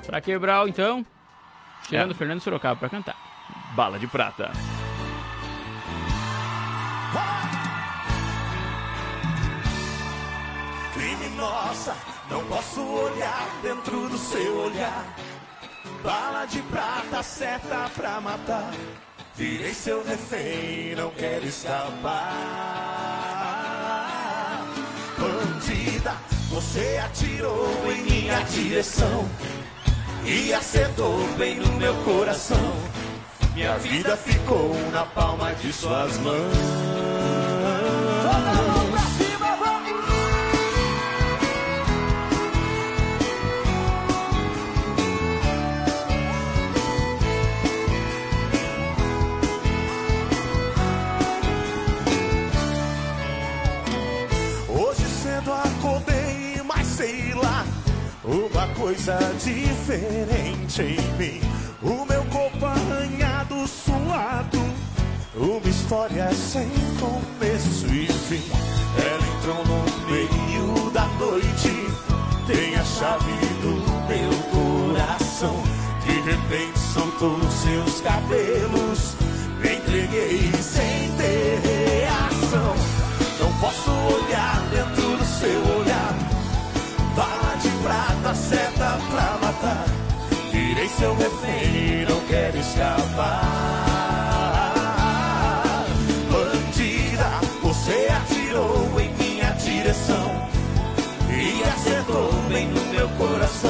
[0.07, 1.05] Para quebrar, então,
[1.89, 2.15] tirando é.
[2.15, 3.17] Fernando Sorocaba para cantar.
[3.75, 4.51] Bala de Prata.
[10.95, 11.95] Criminosa,
[12.31, 15.05] não posso olhar dentro do seu olhar.
[16.03, 18.73] Bala de prata, seta pra matar.
[19.37, 22.17] Virei seu refém, não quero escapar.
[25.19, 26.15] Bandida,
[26.49, 29.29] você atirou em minha direção
[30.25, 32.73] e acertou bem no meu coração.
[33.55, 36.57] Minha vida ficou na palma de suas mãos.
[58.77, 61.41] Coisa diferente em mim.
[61.83, 64.61] O meu corpo arranhado, suado,
[65.35, 66.69] uma história sem
[67.01, 68.43] começo e fim.
[68.99, 71.71] Ela entrou no meio da noite,
[72.47, 73.75] tem a chave do
[74.09, 75.63] meu coração.
[76.05, 79.17] De repente soltou seus cabelos,
[79.61, 82.75] me entreguei sem ter reação.
[83.41, 85.76] Não posso olhar dentro do seu olhar
[88.27, 89.85] prata, seta pra matar.
[90.51, 93.43] Virei seu refém, não quero escapar.
[96.31, 100.49] Bandida, você atirou em minha direção
[101.31, 103.66] e acertou bem no meu coração.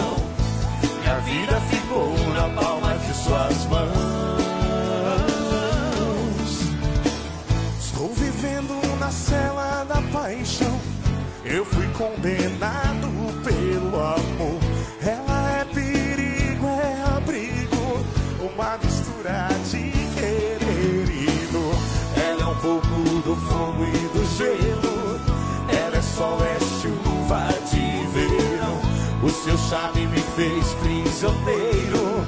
[29.69, 32.25] Charme me fez prisioneiro.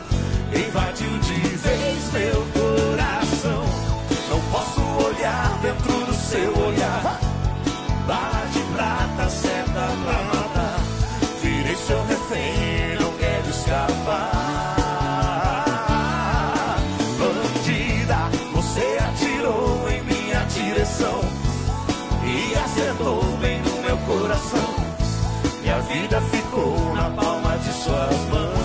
[0.53, 3.63] Invadiu de vez meu coração.
[4.29, 7.21] Não posso olhar dentro do seu olhar.
[8.09, 10.81] Bala de prata, seta pra matar.
[11.41, 14.75] Virei seu refém, não quero escapar.
[17.21, 21.21] Bandida, você atirou em minha direção
[22.25, 24.75] e acertou bem no meu coração.
[25.61, 26.48] Minha vida ficou
[27.79, 28.59] palma de suas mãos.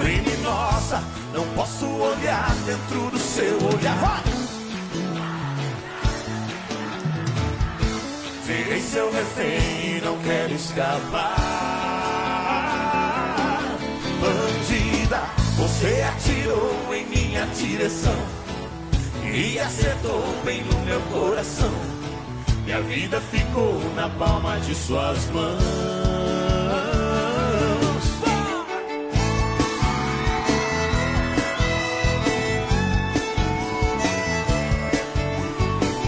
[0.00, 1.02] Criminosa,
[1.34, 3.96] não posso olhar dentro do seu olhar.
[4.00, 4.36] Vai!
[8.44, 11.35] Virei seu refém, não quero escapar.
[17.66, 18.14] Direção
[19.24, 21.70] e acertou bem no meu coração.
[22.64, 25.62] Minha vida ficou na palma de suas mãos.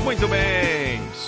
[0.04, 0.57] Muito bem,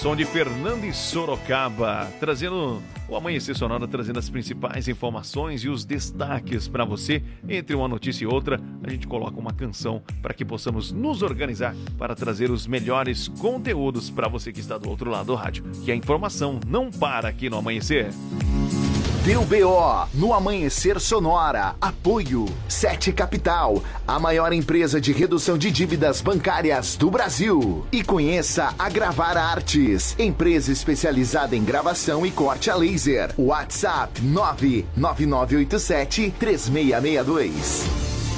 [0.01, 5.85] som de Fernando e Sorocaba, trazendo o Amanhecer Sonora, trazendo as principais informações e os
[5.85, 7.23] destaques para você.
[7.47, 11.75] Entre uma notícia e outra, a gente coloca uma canção para que possamos nos organizar
[11.99, 15.65] para trazer os melhores conteúdos para você que está do outro lado do rádio.
[15.85, 18.09] E a informação não para aqui no Amanhecer.
[19.23, 21.77] Deu BO no Amanhecer Sonora.
[21.79, 27.85] Apoio Sete Capital, a maior empresa de redução de dívidas bancárias do Brasil.
[27.93, 33.35] E conheça a Gravar Artes, empresa especializada em gravação e corte a laser.
[33.37, 37.85] WhatsApp 99987 3662.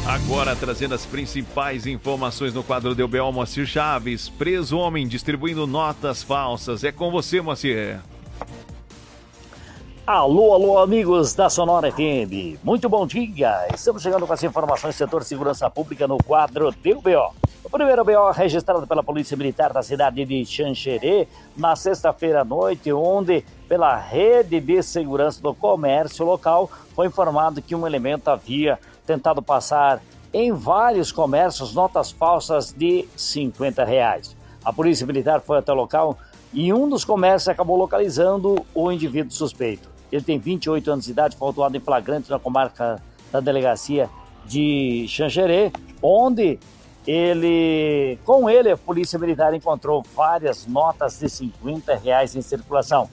[0.04, 4.28] Agora trazendo as principais informações no quadro do BO Moacir Chaves.
[4.28, 6.82] Preso homem distribuindo notas falsas.
[6.82, 8.00] É com você, Moacir.
[10.12, 12.62] Alô, alô, amigos da Sonora FM.
[12.62, 13.66] Muito bom dia.
[13.72, 17.34] Estamos chegando com as informações do setor segurança pública no quadro do BO.
[17.64, 21.26] O primeiro BO registrado pela Polícia Militar da cidade de Xanxerê
[21.56, 27.74] na sexta-feira à noite, onde, pela rede de segurança do comércio local, foi informado que
[27.74, 34.36] um elemento havia tentado passar em vários comércios notas falsas de 50 reais.
[34.62, 36.18] A Polícia Militar foi até o local
[36.52, 39.91] e um dos comércios acabou localizando o indivíduo suspeito.
[40.12, 43.02] Ele tem 28 anos de idade, foi autuado em flagrante na comarca
[43.32, 44.10] da delegacia
[44.44, 45.72] de Xanxerê,
[46.02, 46.58] onde
[47.06, 53.08] ele, com ele, a Polícia Militar encontrou várias notas de 50 reais em circulação.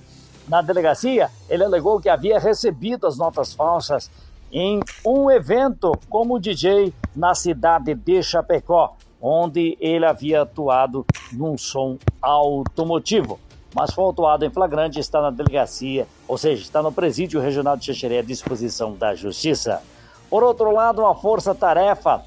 [0.47, 4.11] Na delegacia, ele alegou que havia recebido as notas falsas
[4.51, 11.97] em um evento como DJ na cidade de Chapecó, onde ele havia atuado num som
[12.21, 13.39] automotivo
[13.73, 17.77] mas foi autuado em flagrante e está na delegacia, ou seja, está no presídio regional
[17.77, 19.81] de Xexerê à disposição da Justiça.
[20.29, 22.23] Por outro lado, uma força-tarefa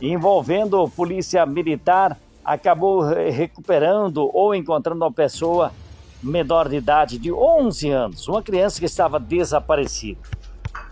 [0.00, 5.72] envolvendo polícia militar acabou recuperando ou encontrando uma pessoa
[6.22, 10.20] menor de idade de 11 anos, uma criança que estava desaparecida.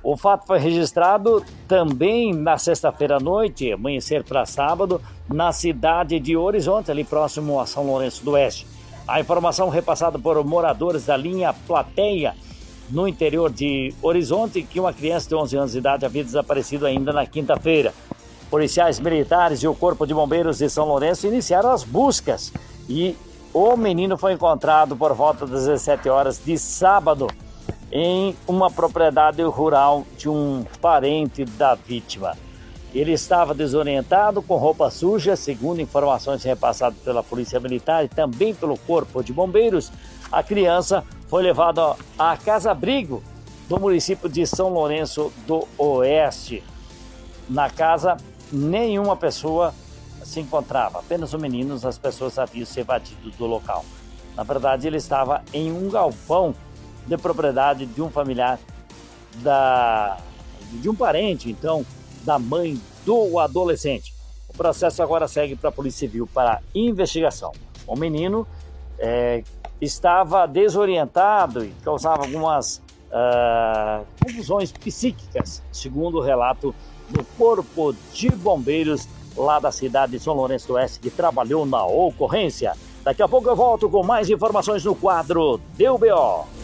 [0.02, 6.36] O fato foi registrado também na sexta-feira à noite, amanhecer para sábado, na cidade de
[6.36, 8.66] Horizonte, ali próximo a São Lourenço do Oeste.
[9.06, 12.34] A informação repassada por moradores da linha Plateia,
[12.88, 17.12] no interior de Horizonte, que uma criança de 11 anos de idade havia desaparecido ainda
[17.12, 17.92] na quinta-feira.
[18.50, 22.52] Policiais militares e o Corpo de Bombeiros de São Lourenço iniciaram as buscas
[22.88, 23.14] e
[23.52, 27.28] o menino foi encontrado por volta das 17 horas de sábado
[27.92, 32.36] em uma propriedade rural de um parente da vítima.
[32.94, 38.78] Ele estava desorientado, com roupa suja, segundo informações repassadas pela Polícia Militar e também pelo
[38.78, 39.90] Corpo de Bombeiros.
[40.30, 43.22] A criança foi levada à casa-abrigo
[43.68, 46.62] do município de São Lourenço do Oeste.
[47.48, 48.16] Na casa,
[48.52, 49.74] nenhuma pessoa
[50.22, 53.84] se encontrava, apenas os meninos, as pessoas haviam se evadido do local.
[54.36, 56.54] Na verdade, ele estava em um galpão
[57.06, 58.58] de propriedade de um familiar
[59.42, 60.16] da
[60.72, 61.84] de um parente, então,
[62.24, 64.14] da mãe do adolescente.
[64.48, 67.52] O processo agora segue para a Polícia Civil para investigação.
[67.86, 68.46] O menino
[68.98, 69.42] é,
[69.80, 76.74] estava desorientado e causava algumas uh, confusões psíquicas, segundo o relato
[77.10, 81.84] do Corpo de Bombeiros lá da cidade de São Lourenço do Oeste, que trabalhou na
[81.84, 82.74] ocorrência.
[83.02, 86.63] Daqui a pouco eu volto com mais informações no quadro Deu BO.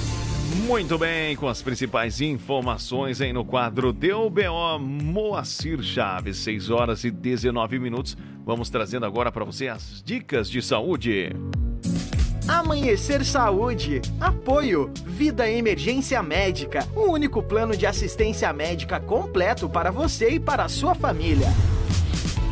[0.55, 7.03] Muito bem, com as principais informações aí no quadro Deu BO Moacir Chaves, 6 horas
[7.03, 8.17] e 19 minutos.
[8.45, 11.29] Vamos trazendo agora para você as dicas de saúde.
[12.47, 14.01] Amanhecer Saúde.
[14.19, 14.91] Apoio.
[15.05, 16.85] Vida Emergência Médica.
[16.95, 21.47] O único plano de assistência médica completo para você e para a sua família.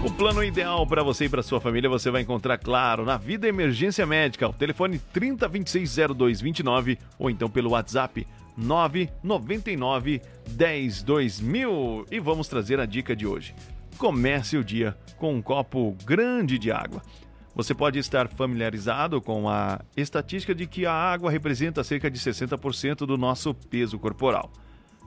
[0.02, 3.50] O plano ideal para você e para sua família você vai encontrar, claro, na Vida
[3.50, 4.48] Emergência Médica.
[4.48, 10.22] O telefone 30260229 ou então pelo WhatsApp 999
[10.52, 12.06] 10 2000.
[12.10, 13.54] E vamos trazer a dica de hoje.
[13.98, 17.02] Comece o dia com um copo grande de água.
[17.54, 23.06] Você pode estar familiarizado com a estatística de que a água representa cerca de 60%
[23.06, 24.50] do nosso peso corporal.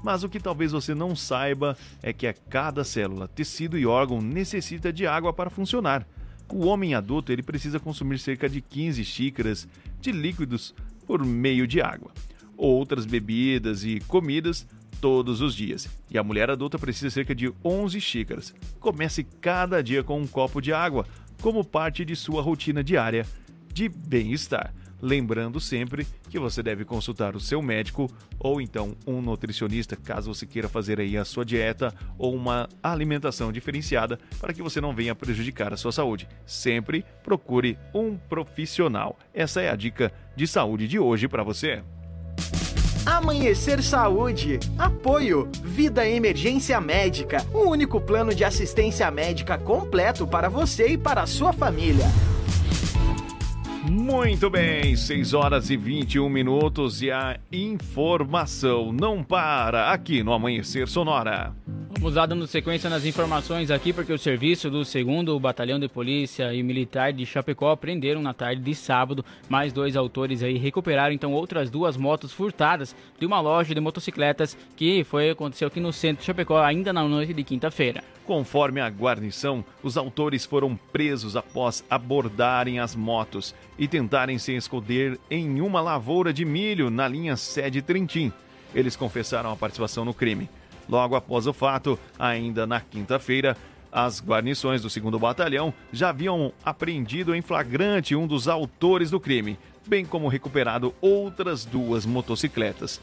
[0.03, 4.21] Mas o que talvez você não saiba é que a cada célula, tecido e órgão
[4.21, 6.07] necessita de água para funcionar.
[6.49, 9.69] O homem adulto ele precisa consumir cerca de 15 xícaras
[10.01, 10.75] de líquidos
[11.07, 12.13] por meio de água.
[12.57, 14.67] Outras bebidas e comidas
[15.01, 15.89] todos os dias.
[16.11, 18.55] E a mulher adulta precisa cerca de 11 xícaras.
[18.79, 21.07] Comece cada dia com um copo de água,
[21.41, 23.27] como parte de sua rotina diária
[23.73, 24.73] de bem-estar.
[25.03, 28.09] Lembrando sempre que você deve consultar o seu médico
[28.39, 33.51] ou então um nutricionista, caso você queira fazer aí a sua dieta ou uma alimentação
[33.51, 36.29] diferenciada para que você não venha prejudicar a sua saúde.
[36.47, 39.19] Sempre procure um profissional.
[39.35, 41.83] Essa é a dica de saúde de hoje para você.
[43.05, 44.61] Amanhecer Saúde.
[44.79, 45.51] Apoio.
[45.65, 47.45] Vida Emergência Médica.
[47.53, 52.07] O único plano de assistência médica completo para você e para a sua família.
[53.85, 60.87] Muito bem, 6 horas e 21 minutos e a informação não para aqui no Amanhecer
[60.87, 61.53] Sonora.
[61.91, 66.55] Vamos lá dando sequência nas informações aqui, porque o serviço do 2 Batalhão de Polícia
[66.55, 71.33] e Militar de Chapecó prenderam na tarde de sábado mais dois autores aí, recuperaram então
[71.33, 76.21] outras duas motos furtadas de uma loja de motocicletas que foi aconteceu aqui no centro
[76.21, 78.03] de Chapecó ainda na noite de quinta-feira.
[78.25, 85.19] Conforme a guarnição, os autores foram presos após abordarem as motos e tentarem se esconder
[85.31, 88.33] em uma lavoura de milho na linha sede Trentim.
[88.75, 90.49] Eles confessaram a participação no crime.
[90.89, 93.57] Logo após o fato, ainda na quinta-feira,
[93.91, 99.59] as guarnições do 2 Batalhão já haviam apreendido em flagrante um dos autores do crime,
[99.87, 103.01] bem como recuperado outras duas motocicletas.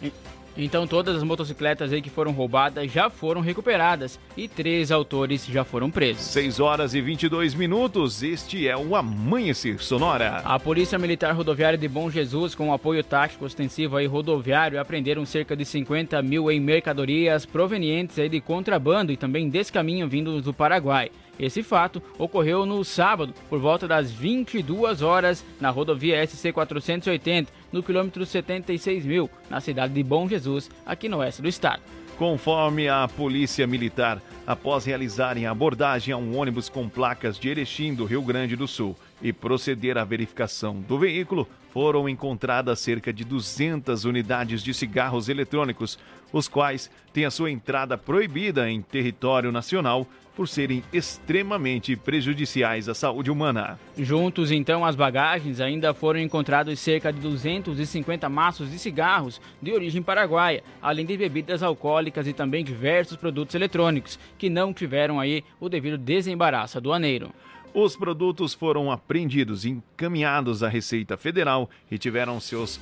[0.57, 5.63] Então todas as motocicletas aí que foram roubadas já foram recuperadas e três autores já
[5.63, 6.23] foram presos.
[6.23, 10.41] 6 horas e 22 minutos, este é o Amanhecer Sonora.
[10.43, 15.55] A Polícia Militar Rodoviária de Bom Jesus, com apoio tático ostensivo aí rodoviário, apreenderam cerca
[15.55, 21.11] de 50 mil em mercadorias provenientes aí de contrabando e também descaminho vindos do Paraguai.
[21.39, 27.81] Esse fato ocorreu no sábado, por volta das 22 horas, na rodovia SC 480, no
[27.81, 31.81] quilômetro 76 mil, na cidade de Bom Jesus, aqui no oeste do estado.
[32.17, 37.93] Conforme a Polícia Militar, após realizarem a abordagem a um ônibus com placas de Erechim
[37.93, 43.23] do Rio Grande do Sul e proceder à verificação do veículo, foram encontradas cerca de
[43.23, 45.97] 200 unidades de cigarros eletrônicos,
[46.33, 50.05] os quais têm a sua entrada proibida em território nacional
[50.39, 53.77] por serem extremamente prejudiciais à saúde humana.
[53.97, 60.01] Juntos, então, às bagagens ainda foram encontrados cerca de 250 maços de cigarros de origem
[60.01, 65.67] paraguaia, além de bebidas alcoólicas e também diversos produtos eletrônicos que não tiveram aí o
[65.67, 67.31] devido desembaraço aduaneiro.
[67.73, 72.79] Os produtos foram apreendidos e encaminhados à Receita Federal e tiveram seus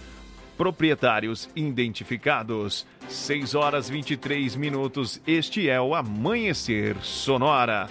[0.58, 2.86] proprietários identificados.
[3.08, 5.22] 6 horas 23 minutos.
[5.26, 7.88] Este é o Amanhecer Sonora.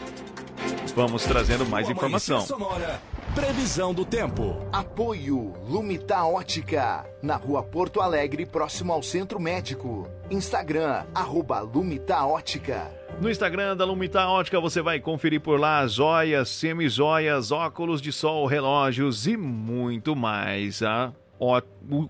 [0.94, 2.40] Vamos trazendo mais informação.
[2.40, 3.00] Sonora.
[3.34, 4.66] Previsão do tempo.
[4.72, 7.04] Apoio Lumita Ótica.
[7.22, 10.08] Na rua Porto Alegre, próximo ao Centro Médico.
[10.30, 12.90] Instagram, arroba Lumita Ótica.
[13.20, 18.46] No Instagram da Lumita Ótica você vai conferir por lá joias, semijoias, óculos de sol,
[18.46, 20.82] relógios e muito mais.
[20.82, 21.60] A ó,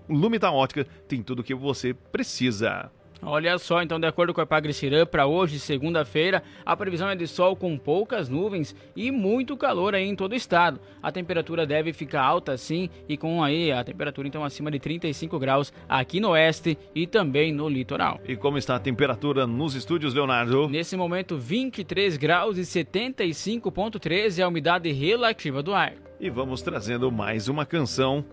[0.09, 2.91] Lumita Ótica tem tudo o que você precisa.
[3.21, 7.27] Olha só, então, de acordo com a Pagre-Cirã, para hoje, segunda-feira, a previsão é de
[7.27, 10.79] sol com poucas nuvens e muito calor aí em todo o estado.
[11.01, 15.39] A temperatura deve ficar alta sim e com aí a temperatura então acima de 35
[15.39, 18.19] graus aqui no oeste e também no litoral.
[18.27, 20.69] E como está a temperatura nos estúdios, Leonardo?
[20.69, 25.93] Nesse momento, 23 graus e 75,13 é a umidade relativa do ar.
[26.19, 28.25] E vamos trazendo mais uma canção,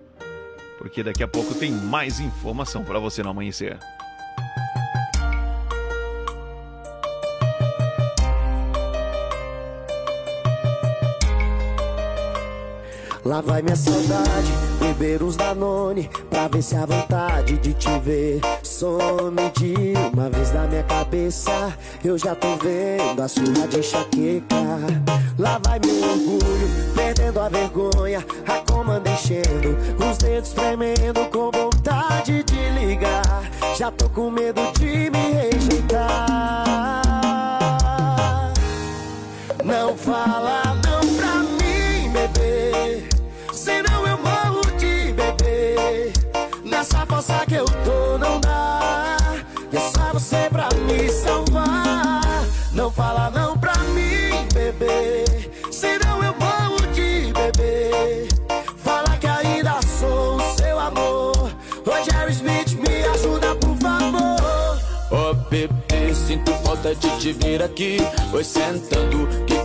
[0.78, 3.78] porque daqui a pouco tem mais informação para você no amanhecer.
[13.24, 18.40] Lá vai minha saudade, beber uns Danone Pra ver se a vontade de te ver.
[18.62, 21.74] Some de uma vez na minha cabeça
[22.04, 24.56] Eu já tô vendo a sua de enxaqueca.
[25.38, 32.42] Lá vai meu orgulho, perdendo a vergonha A comanda enchendo, os dedos tremendo Com vontade
[32.42, 33.50] de ligar.
[33.74, 37.02] Já tô com medo de me rejeitar.
[39.64, 40.63] Não fala
[46.74, 49.20] Nessa força que eu tô não dá.
[49.70, 52.44] E é só você pra me salvar.
[52.72, 55.24] Não fala não pra mim, bebê.
[55.70, 58.28] Senão eu morro de beber
[58.78, 61.52] Fala que ainda sou o seu amor.
[61.86, 64.78] Ô Jerry Smith, me ajuda por favor.
[65.12, 67.98] Ô bebê, sinto falta de te ver aqui.
[68.32, 69.63] Oi sentando, quicando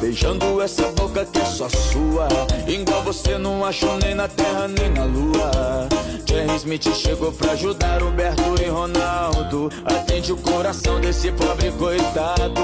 [0.00, 2.28] beijando essa boca que é só sua.
[2.66, 5.88] Igual você não achou nem na terra nem na lua.
[6.26, 9.70] Jerry Smith chegou pra ajudar Roberto e Ronaldo.
[9.84, 12.60] Atende o coração desse pobre coitado.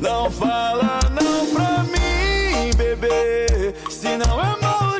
[0.00, 3.74] Não fala não pra mim, bebê.
[3.90, 4.98] Se não é mal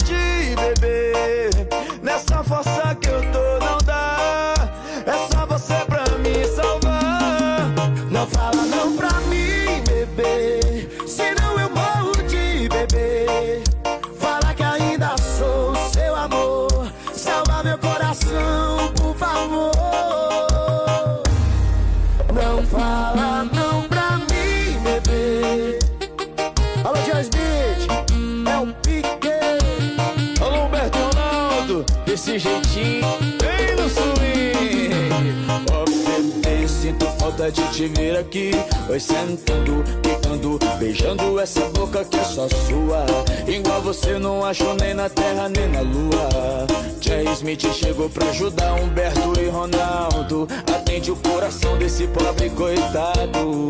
[37.36, 38.52] de te ver aqui.
[38.88, 43.04] Oi, sentando, picando, beijando essa boca que é só sua.
[43.46, 46.66] Igual você não achou nem na terra nem na lua.
[47.00, 50.48] Jerry Smith chegou pra ajudar Humberto e Ronaldo.
[50.72, 53.68] Atende o coração desse pobre coitado.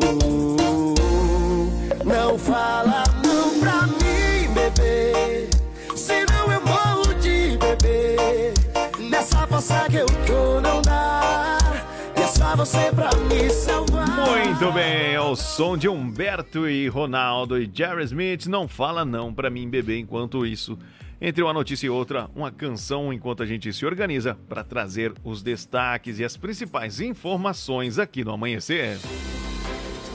[2.04, 5.48] Não fala não pra mim, bebê.
[5.96, 8.52] Senão eu morro de bebê.
[9.00, 11.23] Nessa força que eu tô, não dá.
[12.56, 14.06] Você pra me salvar.
[14.06, 18.46] Muito bem, é o som de Humberto e Ronaldo e Jerry Smith.
[18.46, 19.98] Não fala não pra mim, bebê.
[19.98, 20.78] Enquanto isso,
[21.20, 25.42] entre uma notícia e outra, uma canção enquanto a gente se organiza para trazer os
[25.42, 28.98] destaques e as principais informações aqui no Amanhecer.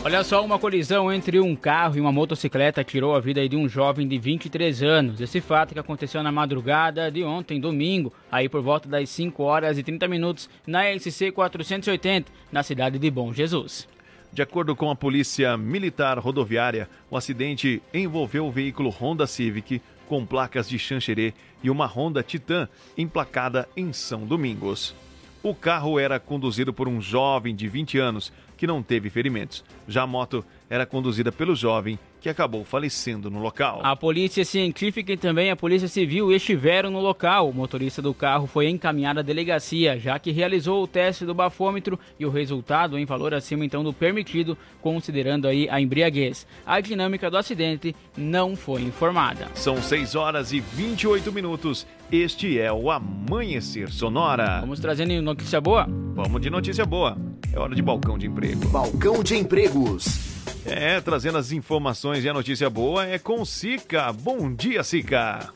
[0.01, 3.67] Olha só, uma colisão entre um carro e uma motocicleta tirou a vida de um
[3.67, 5.19] jovem de 23 anos.
[5.19, 9.77] Esse fato que aconteceu na madrugada de ontem, domingo, aí por volta das 5 horas
[9.77, 13.89] e 30 minutos, na SC 480, na cidade de Bom Jesus.
[14.31, 20.26] De acordo com a Polícia Militar Rodoviária, o acidente envolveu o veículo Honda Civic com
[20.26, 24.95] placas de Xanxerê e uma Honda Titan emplacada em São Domingos.
[25.41, 29.64] O carro era conduzido por um jovem de 20 anos que não teve ferimentos.
[29.88, 33.79] Já a moto era conduzida pelo jovem que acabou falecendo no local.
[33.81, 37.49] A polícia científica e também a polícia civil estiveram no local.
[37.49, 41.97] O motorista do carro foi encaminhado à delegacia, já que realizou o teste do bafômetro
[42.19, 46.45] e o resultado em valor acima então do permitido, considerando aí a embriaguez.
[46.65, 49.47] A dinâmica do acidente não foi informada.
[49.55, 51.87] São 6 horas e 28 minutos.
[52.11, 54.59] Este é o Amanhecer Sonora.
[54.61, 55.87] Vamos trazendo notícia boa?
[56.15, 57.17] Vamos de notícia boa.
[57.53, 58.67] É hora de balcão de emprego.
[58.69, 60.39] Balcão de empregos.
[60.65, 64.11] É, trazendo as informações e a notícia boa é com Sica.
[64.13, 65.53] Bom dia, Sica.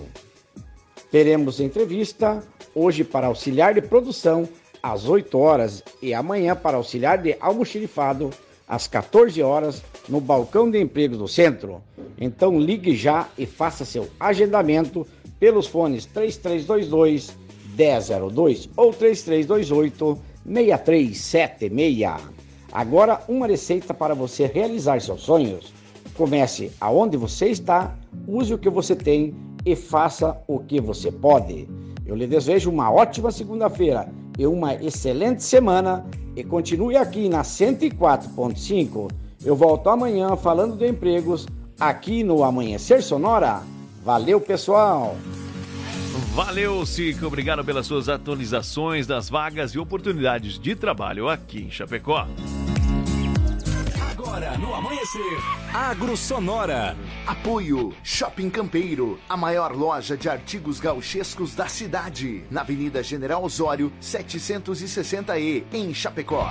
[1.12, 4.48] Teremos entrevista hoje para auxiliar de produção
[4.82, 8.30] às 8 horas e amanhã para auxiliar de almoxerifado
[8.68, 11.82] às 14 horas no balcão de emprego do centro.
[12.20, 15.06] Então ligue já e faça seu agendamento
[15.40, 17.36] pelos fones 3322
[17.76, 22.40] 1002 ou 3328 6376.
[22.72, 25.74] Agora uma receita para você realizar seus sonhos.
[26.16, 29.34] Comece aonde você está, use o que você tem
[29.66, 31.68] e faça o que você pode.
[32.06, 36.06] Eu lhe desejo uma ótima segunda-feira e uma excelente semana
[36.36, 39.12] e continue aqui na 104.5.
[39.44, 41.48] Eu volto amanhã falando de empregos
[41.80, 43.62] aqui no Amanhecer Sonora.
[44.04, 45.16] Valeu, pessoal!
[46.34, 47.26] Valeu, Cico.
[47.26, 52.28] Obrigado pelas suas atualizações das vagas e oportunidades de trabalho aqui em Chapecó.
[54.30, 55.40] Agora no amanhecer,
[55.74, 56.96] Agro Sonora.
[57.26, 63.92] Apoio Shopping Campeiro, a maior loja de artigos gauchescos da cidade, na Avenida General Osório,
[64.00, 66.48] 760E, em Chapecó.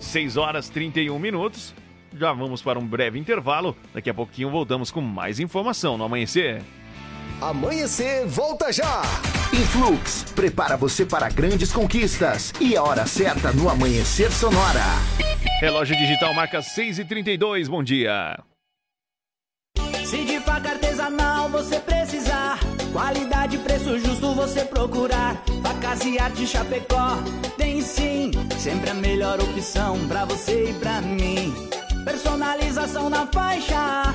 [0.00, 1.74] 6 horas 31 minutos.
[2.18, 3.76] Já vamos para um breve intervalo.
[3.92, 6.62] Daqui a pouquinho voltamos com mais informação no amanhecer.
[7.40, 9.02] Amanhecer, volta já!
[9.52, 12.52] Influx, prepara você para grandes conquistas.
[12.58, 14.84] E a hora certa no Amanhecer Sonora.
[15.60, 18.38] Relógio digital marca 6 e 32 bom dia.
[20.04, 22.58] Se de faca artesanal você precisar,
[22.92, 25.36] qualidade e preço justo você procurar.
[25.62, 27.18] Facas e arte Chapecó,
[27.58, 31.52] tem sim, sempre a melhor opção pra você e pra mim.
[32.02, 34.14] Personalização na faixa,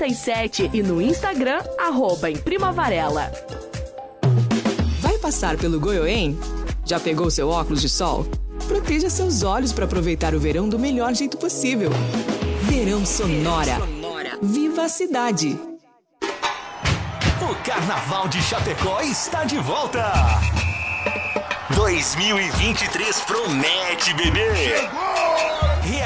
[0.00, 3.30] 988098337 e no Instagram, arroba em Prima Varela.
[5.00, 6.38] Vai passar pelo Goiôem?
[6.84, 8.26] Já pegou seu óculos de sol?
[8.66, 11.90] Proteja seus olhos para aproveitar o verão do melhor jeito possível.
[12.62, 13.78] Verão Sonora.
[14.42, 15.58] Viva a cidade!
[17.42, 20.12] O Carnaval de Chapecó está de volta.
[21.74, 24.88] 2023 promete, bebê.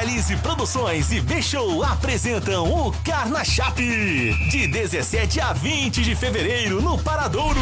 [0.05, 4.35] Realize Produções e B-Show apresentam o Carna Chape.
[4.51, 7.59] De 17 a 20 de fevereiro no Paradouro.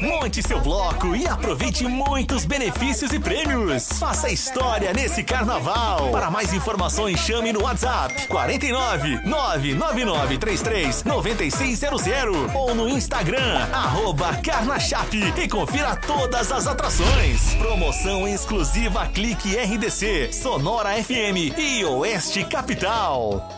[0.00, 3.88] Monte seu bloco e aproveite muitos benefícios e prêmios.
[3.98, 6.10] Faça história nesse carnaval.
[6.12, 15.48] Para mais informações, chame no WhatsApp 49 99933 9600 ou no Instagram, arroba Carnachape e
[15.48, 17.54] confira todas as atrações.
[17.54, 23.57] Promoção exclusiva Clique RDC, Sonora FM e Oeste Capital.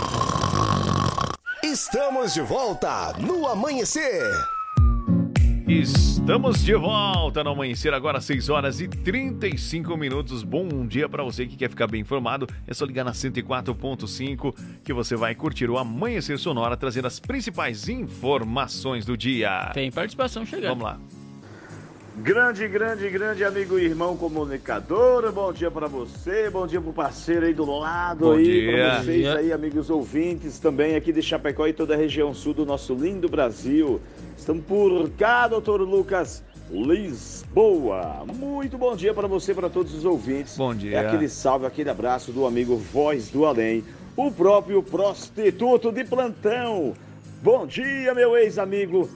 [1.71, 4.29] Estamos de volta no amanhecer.
[5.65, 10.43] Estamos de volta no amanhecer, agora 6 horas e 35 minutos.
[10.43, 12.45] Bom dia para você que quer ficar bem informado.
[12.67, 14.53] É só ligar na 104.5
[14.83, 19.71] que você vai curtir o Amanhecer Sonora, trazendo as principais informações do dia.
[19.73, 20.77] Tem participação chegando.
[20.77, 20.99] Vamos lá.
[22.17, 27.45] Grande, grande, grande amigo e irmão comunicador, bom dia para você, bom dia pro parceiro
[27.45, 28.71] aí do lado Bom aí, dia.
[28.71, 29.37] para vocês Dia.
[29.37, 33.29] aí, amigos ouvintes, também aqui de Chapecó e toda a região sul do nosso lindo
[33.29, 34.01] Brasil.
[34.37, 38.25] Estamos por cá, doutor Lucas, Lisboa.
[38.35, 40.57] Muito bom dia para você, para todos os ouvintes.
[40.57, 40.97] Bom dia.
[40.97, 43.85] É aquele salve, aquele abraço do amigo Voz do Além,
[44.17, 46.93] o próprio prostituto de plantão.
[47.41, 49.09] Bom dia, meu ex-amigo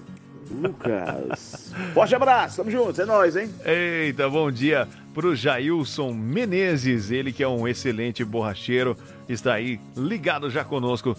[0.51, 1.73] Lucas.
[1.93, 3.49] Forte abraço, tamo juntos, é nóis, hein?
[3.65, 8.95] Eita, bom dia pro Jailson Menezes, ele que é um excelente borracheiro,
[9.29, 11.15] está aí ligado já conosco,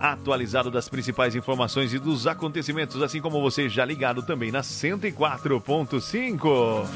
[0.00, 6.86] atualizado das principais informações e dos acontecimentos, assim como você já ligado também na 104.5.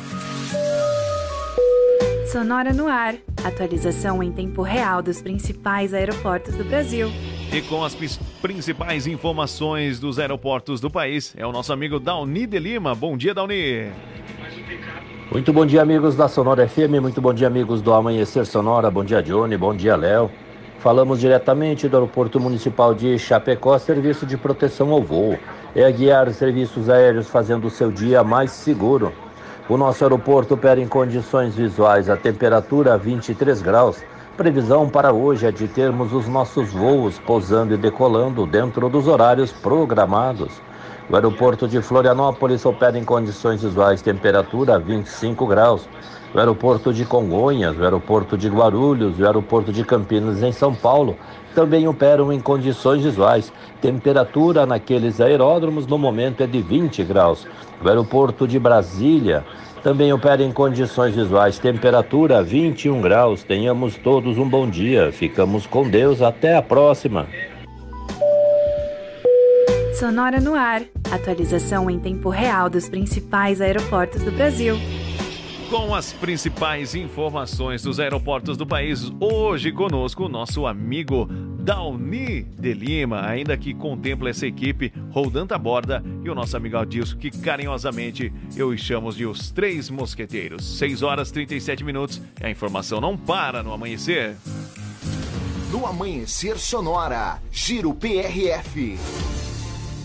[2.32, 3.14] Sonora no ar.
[3.42, 7.08] Atualização em tempo real dos principais aeroportos do Brasil.
[7.50, 7.96] E com as
[8.42, 12.94] principais informações dos aeroportos do país, é o nosso amigo Dauni de Lima.
[12.94, 13.90] Bom dia, Dauni.
[15.32, 17.00] Muito bom dia, amigos da Sonora FM.
[17.00, 18.90] Muito bom dia, amigos do Amanhecer Sonora.
[18.90, 19.56] Bom dia, Johnny.
[19.56, 20.30] Bom dia, Léo.
[20.80, 25.38] Falamos diretamente do Aeroporto Municipal de Chapecó, serviço de proteção ao voo.
[25.74, 29.10] É guiar serviços aéreos fazendo o seu dia mais seguro.
[29.70, 34.02] O nosso aeroporto opera em condições visuais, a temperatura 23 graus.
[34.38, 39.50] Previsão para hoje é de termos os nossos voos pousando e decolando dentro dos horários
[39.50, 40.62] programados.
[41.10, 45.88] O aeroporto de Florianópolis opera em condições visuais, temperatura 25 graus.
[46.32, 50.72] O aeroporto de Congonhas, o aeroporto de Guarulhos e o aeroporto de Campinas, em São
[50.72, 51.16] Paulo,
[51.52, 53.52] também operam em condições visuais.
[53.80, 57.44] Temperatura naqueles aeródromos no momento é de 20 graus.
[57.84, 59.44] O aeroporto de Brasília
[59.88, 61.58] também opera em condições visuais.
[61.58, 63.42] Temperatura 21 graus.
[63.42, 65.10] Tenhamos todos um bom dia.
[65.10, 66.20] Ficamos com Deus.
[66.20, 67.26] Até a próxima.
[69.98, 70.82] Sonora no ar.
[71.10, 74.76] Atualização em tempo real dos principais aeroportos do Brasil.
[75.70, 81.26] Com as principais informações dos aeroportos do país, hoje conosco o nosso amigo
[81.60, 87.18] Dauni de Lima, ainda que contempla essa equipe, Roldanta Borda e o nosso amigo Adilson,
[87.18, 90.78] que carinhosamente eu chamo de os Três Mosqueteiros.
[90.78, 94.36] 6 horas 37 minutos, e a informação não para no amanhecer.
[95.70, 98.96] No Amanhecer Sonora, Giro PRF.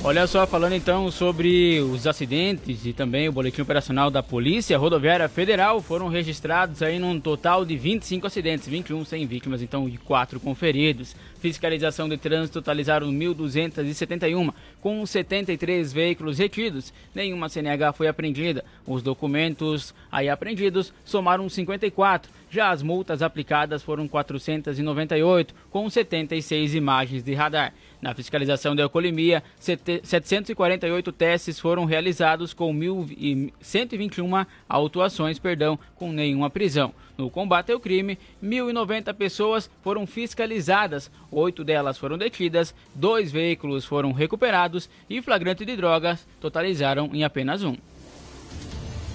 [0.05, 5.29] Olha só, falando então sobre os acidentes e também o boletim operacional da Polícia Rodoviária
[5.29, 10.41] Federal, foram registrados aí num total de 25 acidentes, 21 sem vítimas, então, e 4
[10.41, 11.15] conferidos.
[11.39, 16.93] Fiscalização de trânsito totalizaram 1.271, com 73 veículos retidos.
[17.15, 18.65] Nenhuma CNH foi apreendida.
[18.85, 22.29] Os documentos aí apreendidos somaram 54.
[22.49, 27.73] Já as multas aplicadas foram 498, com 76 imagens de radar.
[28.03, 36.49] Na fiscalização da alcoolemia, sete- 748 testes foram realizados com 1.121 autuações, perdão, com nenhuma
[36.49, 36.93] prisão.
[37.17, 44.11] No combate ao crime, 1.090 pessoas foram fiscalizadas, oito delas foram detidas, dois veículos foram
[44.11, 47.77] recuperados e flagrante de drogas totalizaram em apenas um.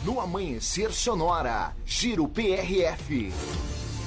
[0.03, 3.31] No Amanhecer Sonora, Giro PRF.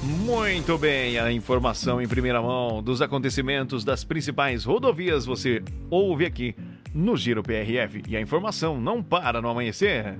[0.02, 6.56] Muito bem, a informação em primeira mão dos acontecimentos das principais rodovias você ouve aqui
[6.92, 8.02] no Giro PRF.
[8.08, 10.16] E a informação não para no amanhecer.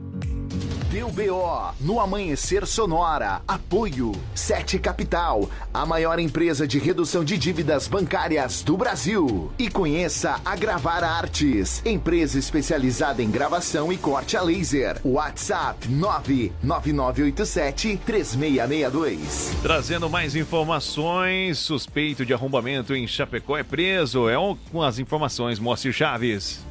[0.93, 3.41] Deu BO no Amanhecer Sonora.
[3.49, 9.51] Apoio 7 Capital, a maior empresa de redução de dívidas bancárias do Brasil.
[9.59, 15.01] E conheça a Gravar Artes, empresa especializada em gravação e corte a laser.
[15.03, 19.57] WhatsApp 99987 3662.
[19.63, 24.29] Trazendo mais informações, suspeito de arrombamento em Chapecó é preso.
[24.29, 26.71] É um, com as informações, Moacir Chaves.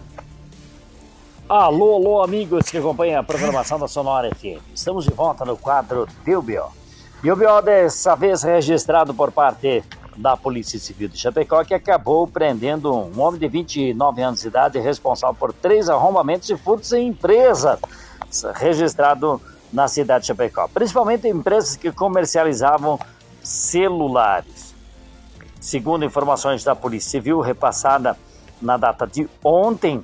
[1.53, 4.64] Alô, alô, amigos que acompanham a programação da Sonora FM.
[4.73, 6.72] Estamos de volta no quadro Deu BO.
[7.22, 9.84] E o BO dessa vez registrado por parte
[10.15, 14.80] da Polícia Civil de Chapecó, que acabou prendendo um homem de 29 anos de idade
[14.80, 17.78] responsável por três arrombamentos e furtos em empresas,
[18.56, 19.41] registrado
[19.73, 22.98] na cidade de Chapecó, principalmente empresas que comercializavam
[23.44, 24.73] celulares.
[25.60, 28.18] Segundo informações da Polícia Civil, repassada
[28.61, 30.02] na data de ontem,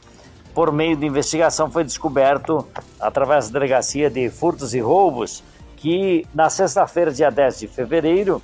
[0.58, 2.68] por meio de investigação, foi descoberto,
[3.00, 5.44] através da Delegacia de Furtos e Roubos,
[5.76, 8.42] que na sexta-feira, dia 10 de fevereiro,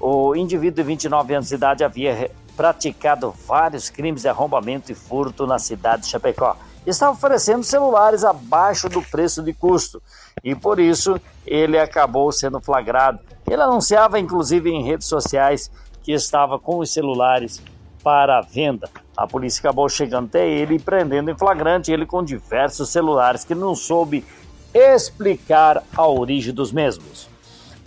[0.00, 5.46] o indivíduo de 29 anos de idade havia praticado vários crimes de arrombamento e furto
[5.46, 6.56] na cidade de Chapecó.
[6.84, 10.02] Estava oferecendo celulares abaixo do preço de custo
[10.42, 11.14] e por isso
[11.46, 13.20] ele acabou sendo flagrado.
[13.48, 15.70] Ele anunciava, inclusive, em redes sociais
[16.02, 17.62] que estava com os celulares
[18.06, 18.88] para venda.
[19.16, 23.52] A polícia acabou chegando até ele e prendendo em flagrante ele com diversos celulares que
[23.52, 24.24] não soube
[24.72, 27.28] explicar a origem dos mesmos.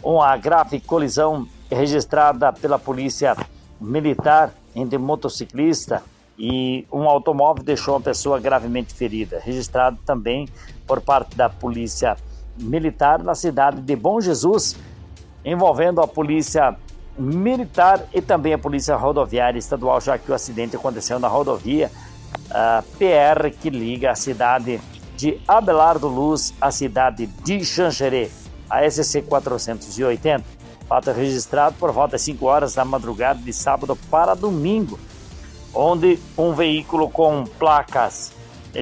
[0.03, 3.33] Uma grave colisão registrada pela polícia
[3.79, 6.03] militar entre motociclista
[6.37, 10.49] e um automóvel deixou uma pessoa gravemente ferida, registrado também
[10.85, 12.17] por parte da Polícia
[12.57, 14.75] Militar na cidade de Bom Jesus,
[15.45, 16.75] envolvendo a Polícia
[17.19, 21.91] Militar e também a Polícia Rodoviária Estadual, já que o acidente aconteceu na rodovia
[22.97, 24.79] PR que liga a cidade
[25.15, 28.31] de Abelardo Luz à cidade de Xanxerê,
[28.69, 30.43] a SC 480.
[30.87, 34.97] Fato registrado por volta das 5 horas da madrugada de sábado para domingo
[35.73, 38.31] onde um veículo com placas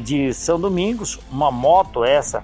[0.03, 2.43] de São Domingos, uma moto essa,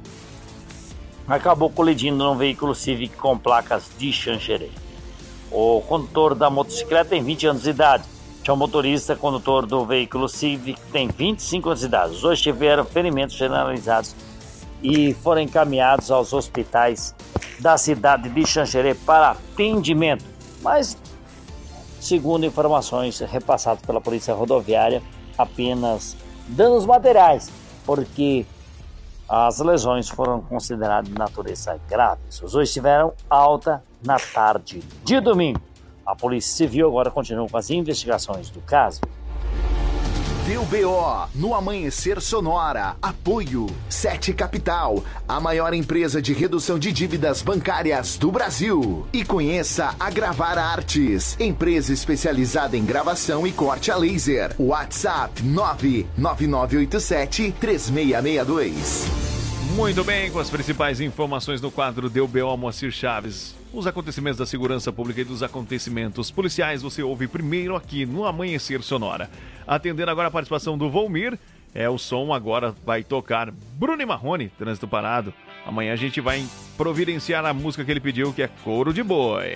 [1.27, 4.69] acabou colidindo num veículo Civic com placas de Xanxerê.
[5.53, 8.03] O condutor da motocicleta tem 20 anos de idade.
[8.43, 12.13] Já o motorista, condutor do veículo Civic, tem 25 anos de idade.
[12.13, 14.15] Os dois tiveram ferimentos generalizados
[14.81, 17.15] e foram encaminhados aos hospitais
[17.59, 20.25] da cidade de Xanxerê para atendimento.
[20.61, 20.97] Mas
[22.01, 25.01] segundo informações repassadas pela Polícia Rodoviária,
[25.37, 26.17] apenas
[26.47, 27.49] danos materiais,
[27.85, 28.45] porque
[29.35, 32.21] as lesões foram consideradas de natureza grave.
[32.43, 35.59] Os dois tiveram alta na tarde de domingo.
[36.05, 39.01] A Polícia Civil agora continua com as investigações do caso.
[40.45, 42.97] Deu BO no Amanhecer Sonora.
[43.01, 49.07] Apoio Sete Capital, a maior empresa de redução de dívidas bancárias do Brasil.
[49.13, 54.53] E conheça a Gravar Artes, empresa especializada em gravação e corte a laser.
[54.59, 59.05] WhatsApp 99987 3662.
[59.77, 63.62] Muito bem, com as principais informações no quadro Deu BO Moacir Chaves.
[63.73, 68.83] Os acontecimentos da segurança pública e dos acontecimentos policiais você ouve primeiro aqui no Amanhecer
[68.83, 69.31] Sonora.
[69.65, 71.39] Atendendo agora a participação do Volmir,
[71.73, 75.33] é o som agora vai tocar Bruno Marrone, Trânsito Parado.
[75.65, 76.45] Amanhã a gente vai
[76.77, 79.55] providenciar a música que ele pediu, que é Couro de Boi.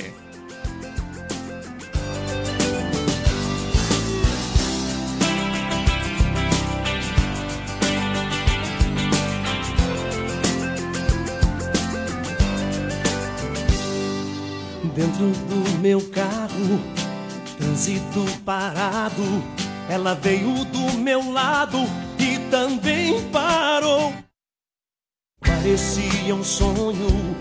[14.97, 16.81] Dentro do meu carro,
[17.55, 19.23] trânsito parado
[19.87, 21.77] ela veio do meu lado
[22.17, 24.11] e também parou.
[25.39, 27.35] Parecia um sonho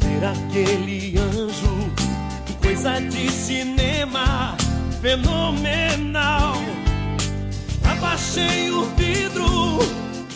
[0.00, 1.90] ver aquele anjo,
[2.60, 4.54] coisa de cinema
[5.00, 6.56] fenomenal.
[7.90, 9.78] Abaixei o vidro,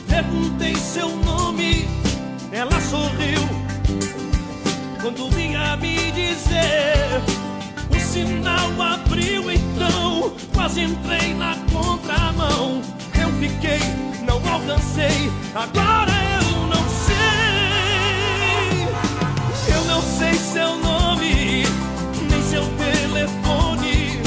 [0.09, 1.87] perguntei seu nome,
[2.51, 3.66] ela sorriu
[5.07, 7.23] quando vinha me dizer
[8.01, 12.83] sinal abriu então, quase entrei na contramão.
[13.15, 13.79] Eu fiquei,
[14.27, 16.11] não alcancei, agora
[16.41, 18.17] eu não sei.
[19.77, 21.63] Eu não sei seu nome,
[22.29, 24.21] nem seu telefone.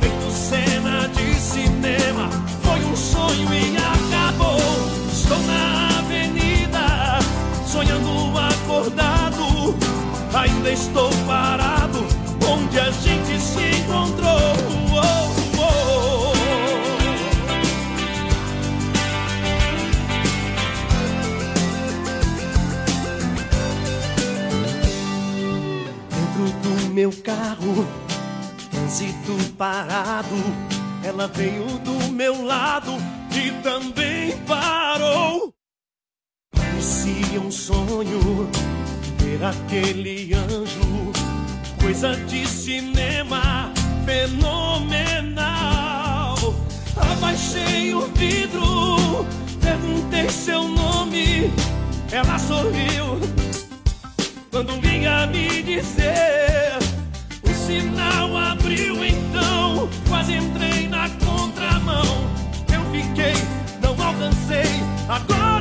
[0.00, 2.28] Feito cena de cinema,
[2.64, 4.58] foi um sonho e acabou.
[5.12, 5.87] Estou na
[10.68, 12.00] Ainda estou parado
[12.46, 14.52] onde a gente se encontrou.
[14.92, 15.00] Oh,
[15.58, 16.32] oh.
[26.10, 27.88] Dentro do meu carro,
[28.70, 30.36] trânsito parado.
[31.02, 32.92] Ela veio do meu lado
[33.32, 35.54] e também parou.
[36.52, 38.50] Parecia um sonho
[39.42, 41.12] aquele anjo
[41.80, 43.72] coisa de cinema
[44.04, 45.44] fenomenal.
[46.96, 49.24] Abaixei o vidro,
[49.60, 51.50] perguntei seu nome,
[52.10, 53.18] ela sorriu
[54.50, 56.78] quando vinha me dizer.
[57.42, 62.04] O sinal abriu então, quase entrei na contramão.
[62.72, 63.34] Eu fiquei,
[63.80, 65.57] não alcancei, agora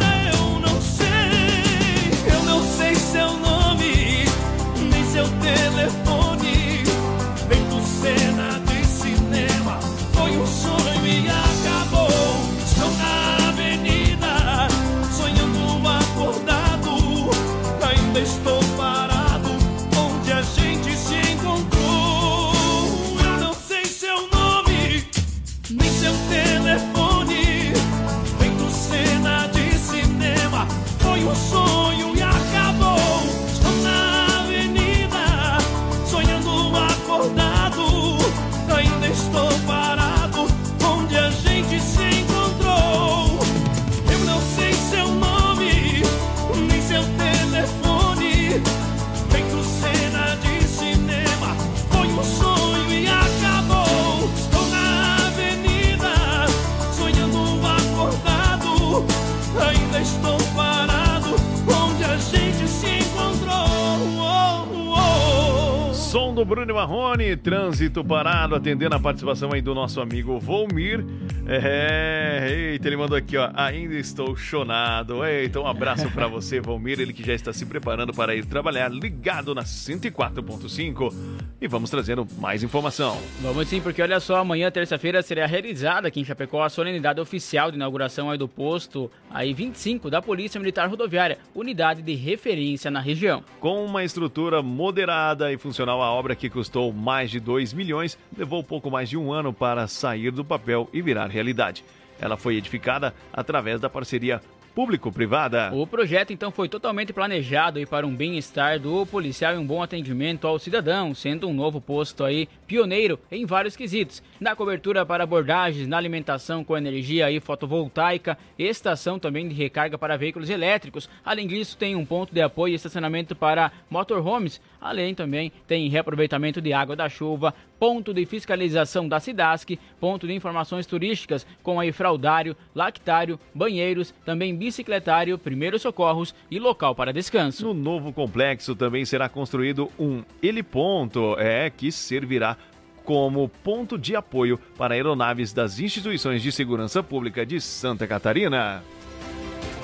[66.37, 71.03] do Bruno Marrone, trânsito parado, atendendo a participação aí do nosso amigo Volmir.
[71.47, 75.25] É, eita, ele mandou aqui, ó, ainda estou chonado.
[75.25, 78.87] Eita, um abraço para você, Volmir, ele que já está se preparando para ir trabalhar,
[78.87, 81.11] ligado na 104.5.
[81.59, 83.17] E vamos trazendo mais informação.
[83.41, 87.71] Vamos sim, porque olha só, amanhã, terça-feira, será realizada aqui em Chapecó a solenidade oficial
[87.71, 93.43] de inauguração do posto aí 25 da Polícia Militar Rodoviária, unidade de referência na região.
[93.59, 98.63] Com uma estrutura moderada e funcional, a obra que custou mais de 2 milhões levou
[98.63, 101.83] pouco mais de um ano para sair do papel e virar realidade.
[102.19, 104.41] Ela foi edificada através da parceria
[104.77, 105.71] público-privada.
[105.73, 110.45] O projeto então foi totalmente planejado para um bem-estar do policial e um bom atendimento
[110.45, 115.87] ao cidadão, sendo um novo posto aí pioneiro em vários quesitos, na cobertura para abordagens,
[115.87, 121.09] na alimentação com energia e fotovoltaica, estação também de recarga para veículos elétricos.
[121.25, 124.61] Além disso, tem um ponto de apoio e estacionamento para motorhomes.
[124.79, 130.33] Além também tem reaproveitamento de água da chuva, ponto de fiscalização da Cidasc, ponto de
[130.33, 137.67] informações turísticas com aí fraudário, lactário, banheiros, também bicicletário, primeiros socorros e local para descanso.
[137.67, 142.57] No novo complexo também será construído um heliponto, é que servirá
[143.05, 148.83] como ponto de apoio para aeronaves das instituições de segurança pública de Santa Catarina.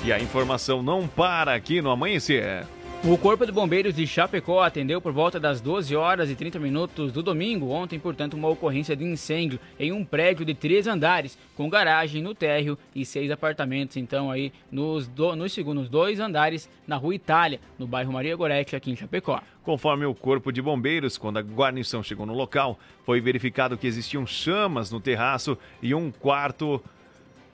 [0.04, 2.66] E a informação não para aqui no amanhecer.
[3.06, 7.12] O Corpo de Bombeiros de Chapecó atendeu por volta das 12 horas e 30 minutos
[7.12, 11.68] do domingo, ontem, portanto, uma ocorrência de incêndio em um prédio de três andares, com
[11.68, 16.96] garagem no térreo e seis apartamentos, então, aí nos, do, nos segundos dois andares, na
[16.96, 19.38] rua Itália, no bairro Maria Goretti, aqui em Chapecó.
[19.62, 24.26] Conforme o Corpo de Bombeiros, quando a guarnição chegou no local, foi verificado que existiam
[24.26, 26.82] chamas no terraço e um quarto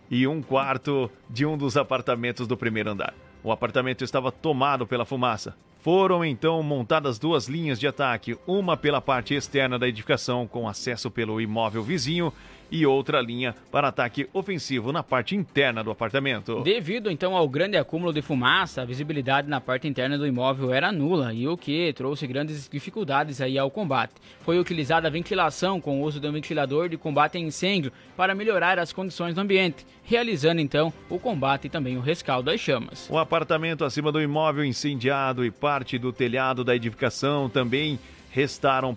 [0.09, 3.13] e um quarto de um dos apartamentos do primeiro andar.
[3.43, 5.55] O apartamento estava tomado pela fumaça.
[5.81, 11.11] Foram então montadas duas linhas de ataque, uma pela parte externa da edificação, com acesso
[11.11, 12.31] pelo imóvel vizinho,
[12.71, 16.63] e outra linha para ataque ofensivo na parte interna do apartamento.
[16.63, 20.93] Devido então ao grande acúmulo de fumaça, a visibilidade na parte interna do imóvel era
[20.93, 24.15] nula e o que trouxe grandes dificuldades aí ao combate.
[24.41, 28.35] Foi utilizada a ventilação com o uso de um ventilador de combate a incêndio para
[28.35, 33.09] melhorar as condições do ambiente, realizando então o combate e também o rescaldo às chamas.
[33.11, 37.99] O apartamento acima do imóvel incendiado e parte do telhado da edificação também
[38.31, 38.95] restaram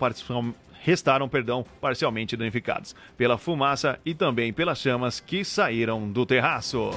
[0.84, 6.90] restaram, perdão, parcialmente danificados pela fumaça e também pelas chamas que saíram do terraço.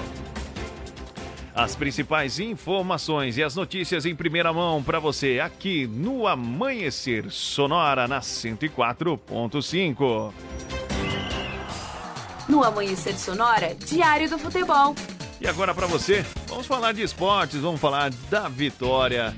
[1.55, 8.07] As principais informações e as notícias em primeira mão para você aqui no Amanhecer Sonora
[8.07, 10.35] na 104.5.
[12.47, 14.95] No Amanhecer Sonora, Diário do Futebol.
[15.41, 19.35] E agora para você, vamos falar de esportes, vamos falar da vitória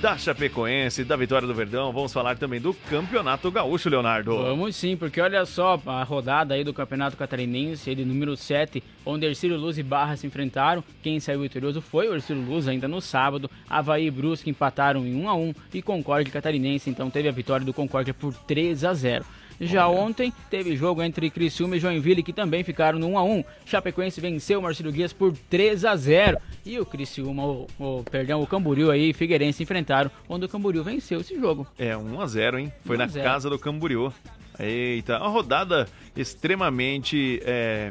[0.00, 1.92] da Chapecoense, da vitória do Verdão.
[1.92, 4.34] Vamos falar também do Campeonato Gaúcho, Leonardo.
[4.34, 9.26] Vamos sim, porque olha só a rodada aí do Campeonato Catarinense, ele número 7, onde
[9.26, 10.82] Ercílio Luz e Barra se enfrentaram.
[11.02, 13.50] Quem saiu vitorioso foi o Ercílio Luz ainda no sábado.
[13.68, 17.66] Havaí e Brusque empataram em 1 a 1 e Concórdia Catarinense então teve a vitória
[17.66, 19.24] do Concórdia por 3 a 0.
[19.60, 23.44] Já ontem teve jogo entre Criciúma e Joinville que também ficaram no 1 a 1.
[23.66, 28.42] Chapecoense venceu o Marcelo Guias por 3 a 0 e o Criciúma, o, o perdão,
[28.42, 31.66] o Camboriú aí e Figueirense enfrentaram, onde o Camboriú venceu esse jogo.
[31.78, 32.72] É 1 a 0, hein?
[32.84, 34.12] Foi na casa do Camboriú.
[34.58, 37.90] Eita, uma rodada extremamente é,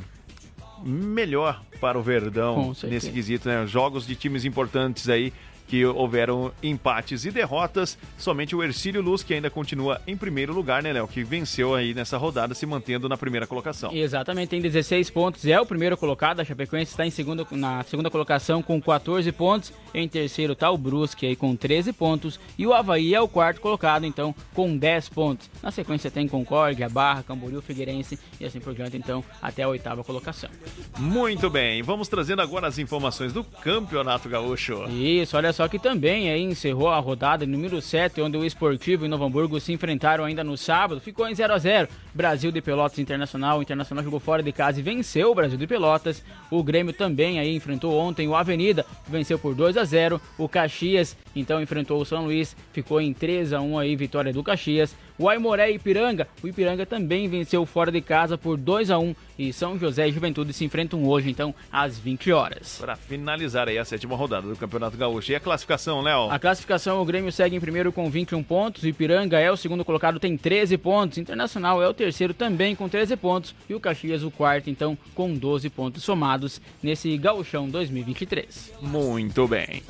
[0.83, 3.65] melhor para o Verdão nesse quesito, né?
[3.65, 5.33] Jogos de times importantes aí
[5.69, 7.97] que houveram empates e derrotas.
[8.17, 11.07] Somente o Ercílio Luz, que ainda continua em primeiro lugar, né, Léo?
[11.07, 13.91] Que venceu aí nessa rodada, se mantendo na primeira colocação.
[13.93, 16.39] Exatamente, tem 16 pontos, é o primeiro colocado.
[16.39, 19.71] A Chapecoense está em segundo, na segunda colocação com 14 pontos.
[19.93, 22.39] Em terceiro está o Brusque aí com 13 pontos.
[22.57, 25.49] E o Havaí é o quarto colocado, então, com 10 pontos.
[25.61, 30.03] Na sequência tem Concórdia, Barra, Camboriú, Figueirense e assim por diante, então, até a oitava
[30.03, 30.49] colocação.
[30.97, 34.85] Muito bem, vamos trazendo agora as informações do Campeonato Gaúcho.
[34.89, 39.07] Isso, olha só que também aí encerrou a rodada número 7, onde o Esportivo e
[39.09, 41.01] Novo Hamburgo se enfrentaram ainda no sábado.
[41.01, 43.59] Ficou em 0 a 0 Brasil de Pelotas Internacional.
[43.59, 46.23] O Internacional jogou fora de casa e venceu o Brasil de Pelotas.
[46.49, 51.17] O Grêmio também aí enfrentou ontem o Avenida, venceu por 2 a 0 O Caxias
[51.35, 54.95] então enfrentou o São Luís, ficou em 3 a 1 aí, vitória do Caxias.
[55.19, 59.13] O Aimoré e Ipiranga, o Ipiranga também venceu fora de casa por 2 a 1
[59.37, 62.77] e São José e Juventude se enfrentam hoje, então, às 20 horas.
[62.79, 65.33] Para finalizar aí a sétima rodada do Campeonato Gaúcho.
[65.33, 66.31] E a classificação, Léo?
[66.31, 69.83] A classificação, o Grêmio segue em primeiro com 21 pontos, o Ipiranga é o segundo
[69.83, 74.23] colocado, tem 13 pontos, Internacional é o terceiro também com 13 pontos e o Caxias
[74.23, 78.71] o quarto, então, com 12 pontos somados nesse Gauchão 2023.
[78.81, 79.83] Muito bem.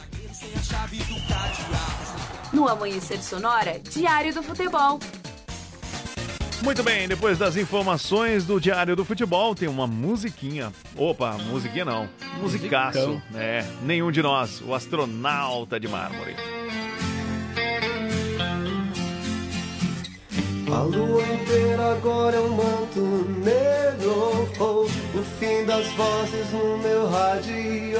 [2.59, 4.99] No Amanhecer Sonora, Diário do Futebol.
[6.61, 10.73] Muito bem, depois das informações do Diário do Futebol, tem uma musiquinha.
[10.93, 12.09] Opa, musiquinha não.
[12.37, 13.07] Musicaço.
[13.07, 13.39] Musicão.
[13.39, 16.35] É, nenhum de nós, o astronauta de mármore.
[20.71, 23.01] A lua inteira agora é um manto
[23.43, 24.47] negro.
[24.59, 24.83] Oh,
[25.17, 27.99] O fim das vozes no meu rádio.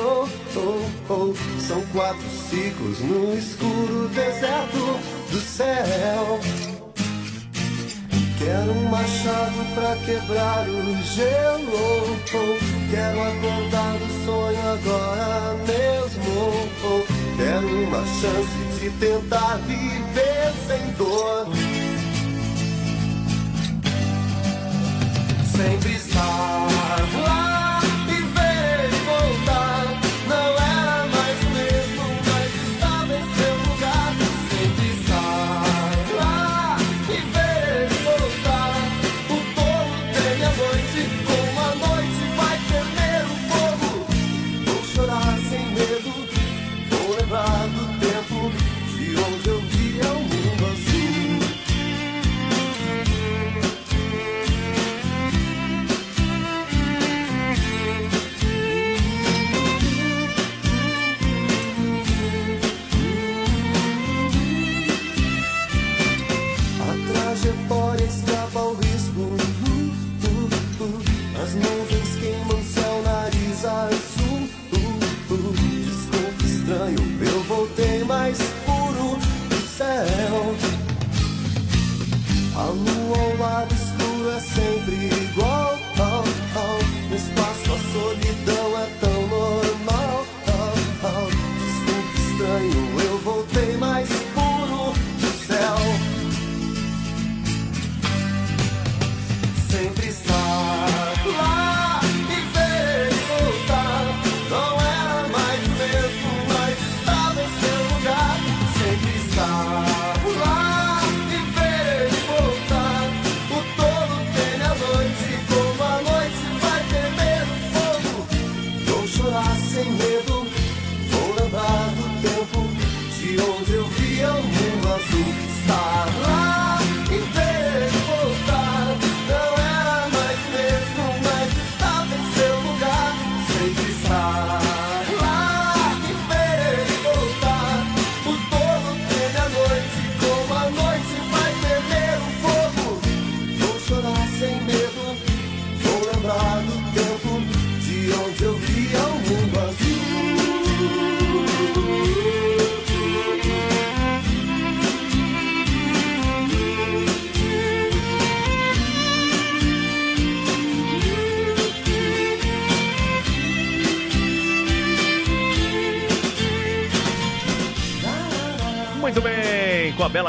[0.55, 1.33] Oh, oh.
[1.59, 4.99] São quatro ciclos no escuro deserto
[5.31, 6.39] do céu.
[8.37, 12.19] Quero um machado pra quebrar o gelo.
[12.33, 16.53] Oh, Quero acordar do sonho agora mesmo.
[16.83, 21.47] Oh, Quero uma chance de tentar viver sem dor
[25.59, 26.67] sempre estar
[27.27, 27.48] lá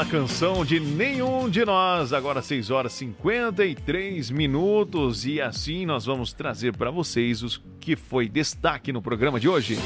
[0.01, 5.25] bem, com a bela canção de Nenhum de Nós, agora 6 horas e 53 minutos
[5.25, 9.77] e assim nós vamos trazer para vocês os que foi destaque no programa de hoje.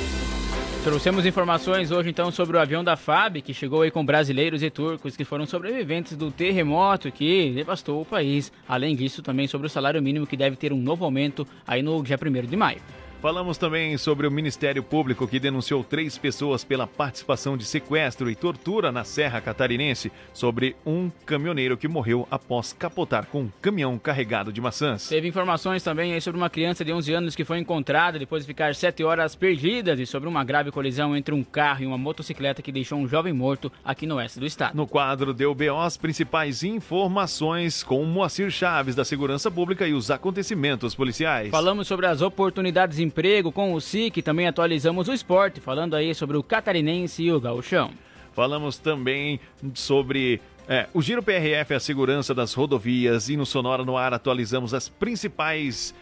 [0.84, 4.70] Trouxemos informações hoje então sobre o avião da FAB que chegou aí com brasileiros e
[4.70, 8.52] turcos que foram sobreviventes do terremoto que devastou o país.
[8.68, 12.04] Além disso, também sobre o salário mínimo que deve ter um novo aumento aí no
[12.04, 12.82] dia 1 de maio.
[13.26, 18.36] Falamos também sobre o Ministério Público que denunciou três pessoas pela participação de sequestro e
[18.36, 24.54] tortura na Serra Catarinense, sobre um caminhoneiro que morreu após capotar com um caminhão carregado
[24.54, 25.10] de maçãs.
[25.10, 28.76] Teve informações também sobre uma criança de 11 anos que foi encontrada depois de ficar
[28.76, 32.72] 7 horas perdidas e sobre uma grave colisão entre um carro e uma motocicleta que
[32.72, 34.78] deixou um jovem morto aqui no oeste do estado.
[34.78, 39.96] No quadro deu BO as principais informações com o Moacir Chaves da Segurança Pública e
[39.96, 41.50] os acontecimentos policiais.
[41.50, 46.14] Falamos sobre as oportunidades de emprego com o SIC, também atualizamos o esporte, falando aí
[46.14, 47.92] sobre o catarinense e o gauchão.
[48.34, 49.40] Falamos também
[49.74, 54.74] sobre é, o Giro PRF, a segurança das rodovias e no Sonora no Ar atualizamos
[54.74, 55.96] as principais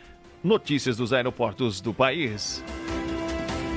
[0.44, 2.64] notícias dos aeroportos do país.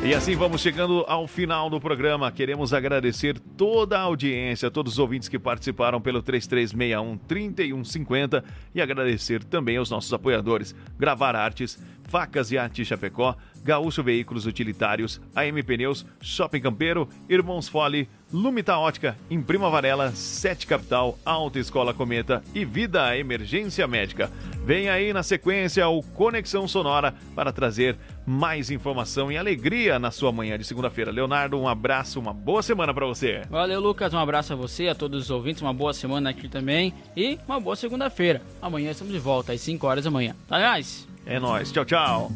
[0.05, 2.31] E assim vamos chegando ao final do programa.
[2.31, 9.79] Queremos agradecer toda a audiência, todos os ouvintes que participaram pelo 3361-3150 e agradecer também
[9.79, 16.61] aos nossos apoiadores: Gravar Artes, Facas e Arte Chapecó, Gaúcho Veículos Utilitários, AM Pneus, Shopping
[16.61, 23.17] Campeiro, Irmãos Fole, Lumita Ótica, em Prima Varela, Sete Capital, Alta Escola Cometa e Vida
[23.17, 24.31] Emergência Médica.
[24.65, 27.97] Vem aí na sequência o Conexão Sonora para trazer
[28.27, 31.13] mais informação e alegria na sua manhã de segunda-feira.
[31.13, 33.43] Leonardo, um abraço, uma boa semana para você.
[33.49, 34.13] Valeu, Lucas.
[34.13, 35.63] Um abraço a você, a todos os ouvintes.
[35.63, 36.93] Uma boa semana aqui também.
[37.17, 38.43] E uma boa segunda-feira.
[38.61, 40.35] Amanhã estamos de volta às 5 horas da manhã.
[40.49, 41.07] Tá, guys?
[41.25, 41.71] É nóis.
[41.71, 42.33] Tchau, tchau.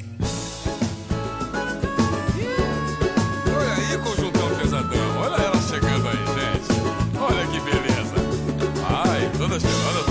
[9.65, 10.10] Other